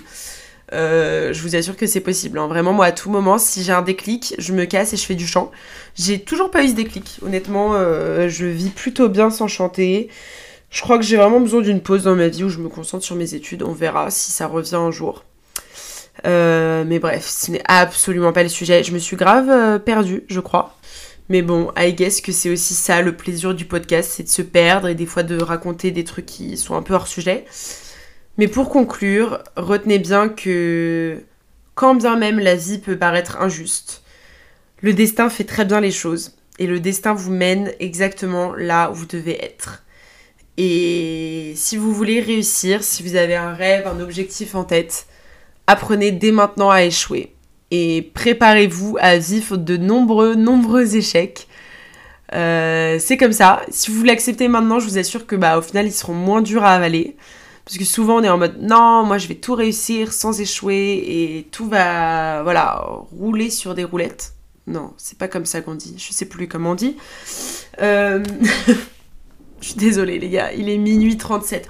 [0.72, 2.38] Euh, je vous assure que c'est possible.
[2.38, 2.46] Hein.
[2.46, 5.14] Vraiment, moi, à tout moment, si j'ai un déclic, je me casse et je fais
[5.14, 5.50] du chant.
[5.94, 7.18] J'ai toujours pas eu ce déclic.
[7.22, 10.08] Honnêtement, euh, je vis plutôt bien sans chanter.
[10.70, 13.04] Je crois que j'ai vraiment besoin d'une pause dans ma vie où je me concentre
[13.04, 13.62] sur mes études.
[13.62, 15.24] On verra si ça revient un jour.
[16.26, 18.84] Euh, mais bref, ce n'est absolument pas le sujet.
[18.84, 20.76] Je me suis grave perdue, je crois.
[21.28, 24.42] Mais bon, I guess que c'est aussi ça le plaisir du podcast, c'est de se
[24.42, 27.46] perdre et des fois de raconter des trucs qui sont un peu hors sujet.
[28.38, 31.22] Mais pour conclure, retenez bien que
[31.74, 34.02] quand bien même la vie peut paraître injuste,
[34.80, 38.94] le destin fait très bien les choses et le destin vous mène exactement là où
[38.94, 39.84] vous devez être.
[40.58, 45.06] Et si vous voulez réussir, si vous avez un rêve, un objectif en tête,
[45.66, 47.34] apprenez dès maintenant à échouer
[47.70, 51.48] et préparez-vous à vivre de nombreux, nombreux échecs.
[52.34, 53.62] Euh, c'est comme ça.
[53.70, 56.64] Si vous l'acceptez maintenant, je vous assure que bah, au final, ils seront moins durs
[56.64, 57.16] à avaler.
[57.64, 60.94] Parce que souvent on est en mode non, moi je vais tout réussir sans échouer
[61.06, 62.84] et tout va voilà
[63.16, 64.34] rouler sur des roulettes.
[64.66, 65.94] Non, c'est pas comme ça qu'on dit.
[65.96, 66.96] Je sais plus comment on dit.
[67.80, 68.22] Euh,
[69.60, 71.68] je suis désolée les gars, il est minuit 37.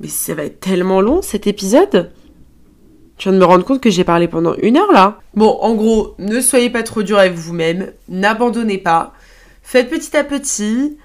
[0.00, 2.10] mais ça va être tellement long cet épisode.
[3.20, 5.20] Je viens de me rendre compte que j'ai parlé pendant une heure là.
[5.34, 9.12] Bon, en gros, ne soyez pas trop dur avec vous-même, n'abandonnez pas,
[9.62, 10.96] faites petit à petit,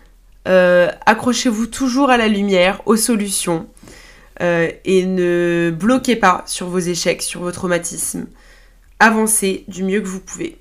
[0.48, 3.68] euh, accrochez-vous toujours à la lumière, aux solutions.
[4.42, 8.28] Euh, et ne bloquez pas sur vos échecs, sur vos traumatismes.
[9.00, 10.58] Avancez du mieux que vous pouvez.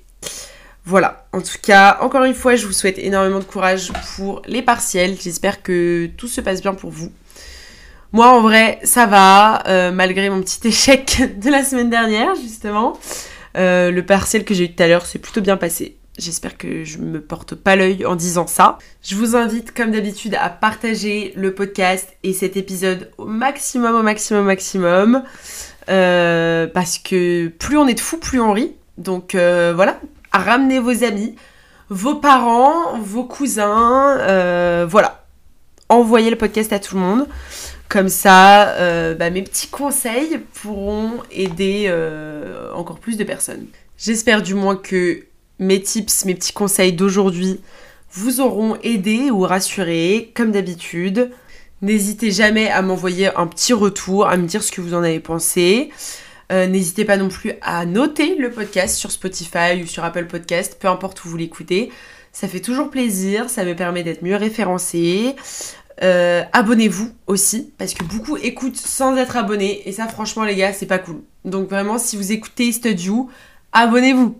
[0.85, 4.61] Voilà, en tout cas, encore une fois, je vous souhaite énormément de courage pour les
[4.61, 5.15] partiels.
[5.19, 7.11] J'espère que tout se passe bien pour vous.
[8.15, 12.97] Moi, en vrai, ça va, euh, malgré mon petit échec de la semaine dernière, justement.
[13.57, 15.97] Euh, le partiel que j'ai eu tout à l'heure s'est plutôt bien passé.
[16.17, 18.77] J'espère que je me porte pas l'œil en disant ça.
[19.03, 24.01] Je vous invite, comme d'habitude, à partager le podcast et cet épisode au maximum, au
[24.01, 25.23] maximum, au maximum.
[25.89, 28.77] Euh, parce que plus on est de fous, plus on rit.
[28.97, 29.99] Donc euh, voilà,
[30.31, 31.35] ramenez vos amis,
[31.89, 34.85] vos parents, vos cousins.
[34.85, 35.25] Voilà.
[35.89, 37.27] Envoyez le podcast à tout le monde.
[37.89, 41.93] Comme ça, bah, mes petits conseils pourront aider
[42.73, 43.67] encore plus de personnes.
[43.97, 45.25] J'espère du moins que
[45.59, 47.61] mes tips, mes petits conseils d'aujourd'hui
[48.11, 51.31] vous auront aidé ou rassuré, comme d'habitude.
[51.81, 55.19] N'hésitez jamais à m'envoyer un petit retour, à me dire ce que vous en avez
[55.19, 55.91] pensé.
[56.51, 60.77] Euh, n'hésitez pas non plus à noter le podcast sur Spotify ou sur Apple Podcast,
[60.79, 61.91] peu importe où vous l'écoutez.
[62.31, 65.35] Ça fait toujours plaisir, ça me permet d'être mieux référencé.
[66.03, 70.73] Euh, abonnez-vous aussi, parce que beaucoup écoutent sans être abonnés, et ça franchement les gars,
[70.73, 71.21] c'est pas cool.
[71.45, 73.29] Donc vraiment, si vous écoutez Studio,
[73.71, 74.37] abonnez-vous.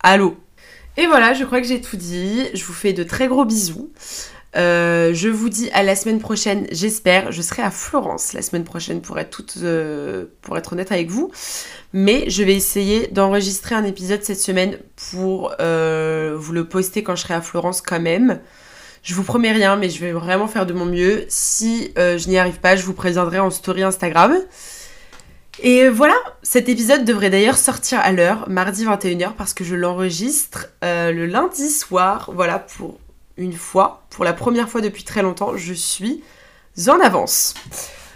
[0.00, 0.36] Allô
[0.96, 2.44] et voilà, je crois que j'ai tout dit.
[2.54, 3.90] Je vous fais de très gros bisous.
[4.56, 7.32] Euh, je vous dis à la semaine prochaine, j'espère.
[7.32, 11.10] Je serai à Florence la semaine prochaine pour être toute, euh, pour être honnête avec
[11.10, 11.32] vous.
[11.92, 14.78] Mais je vais essayer d'enregistrer un épisode cette semaine
[15.10, 18.38] pour vous le poster quand je serai à Florence quand même.
[19.04, 21.24] Je vous promets rien, mais je vais vraiment faire de mon mieux.
[21.28, 24.34] Si je n'y arrive pas, je vous présenterai en story Instagram.
[25.62, 30.68] Et voilà, cet épisode devrait d'ailleurs sortir à l'heure, mardi 21h, parce que je l'enregistre
[30.82, 32.30] euh, le lundi soir.
[32.34, 32.98] Voilà, pour
[33.36, 36.22] une fois, pour la première fois depuis très longtemps, je suis
[36.88, 37.54] en avance.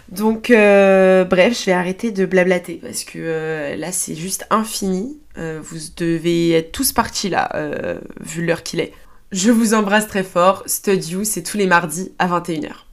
[0.09, 5.17] Donc, euh, bref, je vais arrêter de blablater parce que euh, là, c'est juste infini.
[5.37, 7.49] vous devez être tous partis là,
[8.19, 8.91] vu l'heure qu'il est.
[9.31, 10.63] Je vous embrasse très fort.
[10.65, 12.88] Studio, c'est tous les mardis à 21h.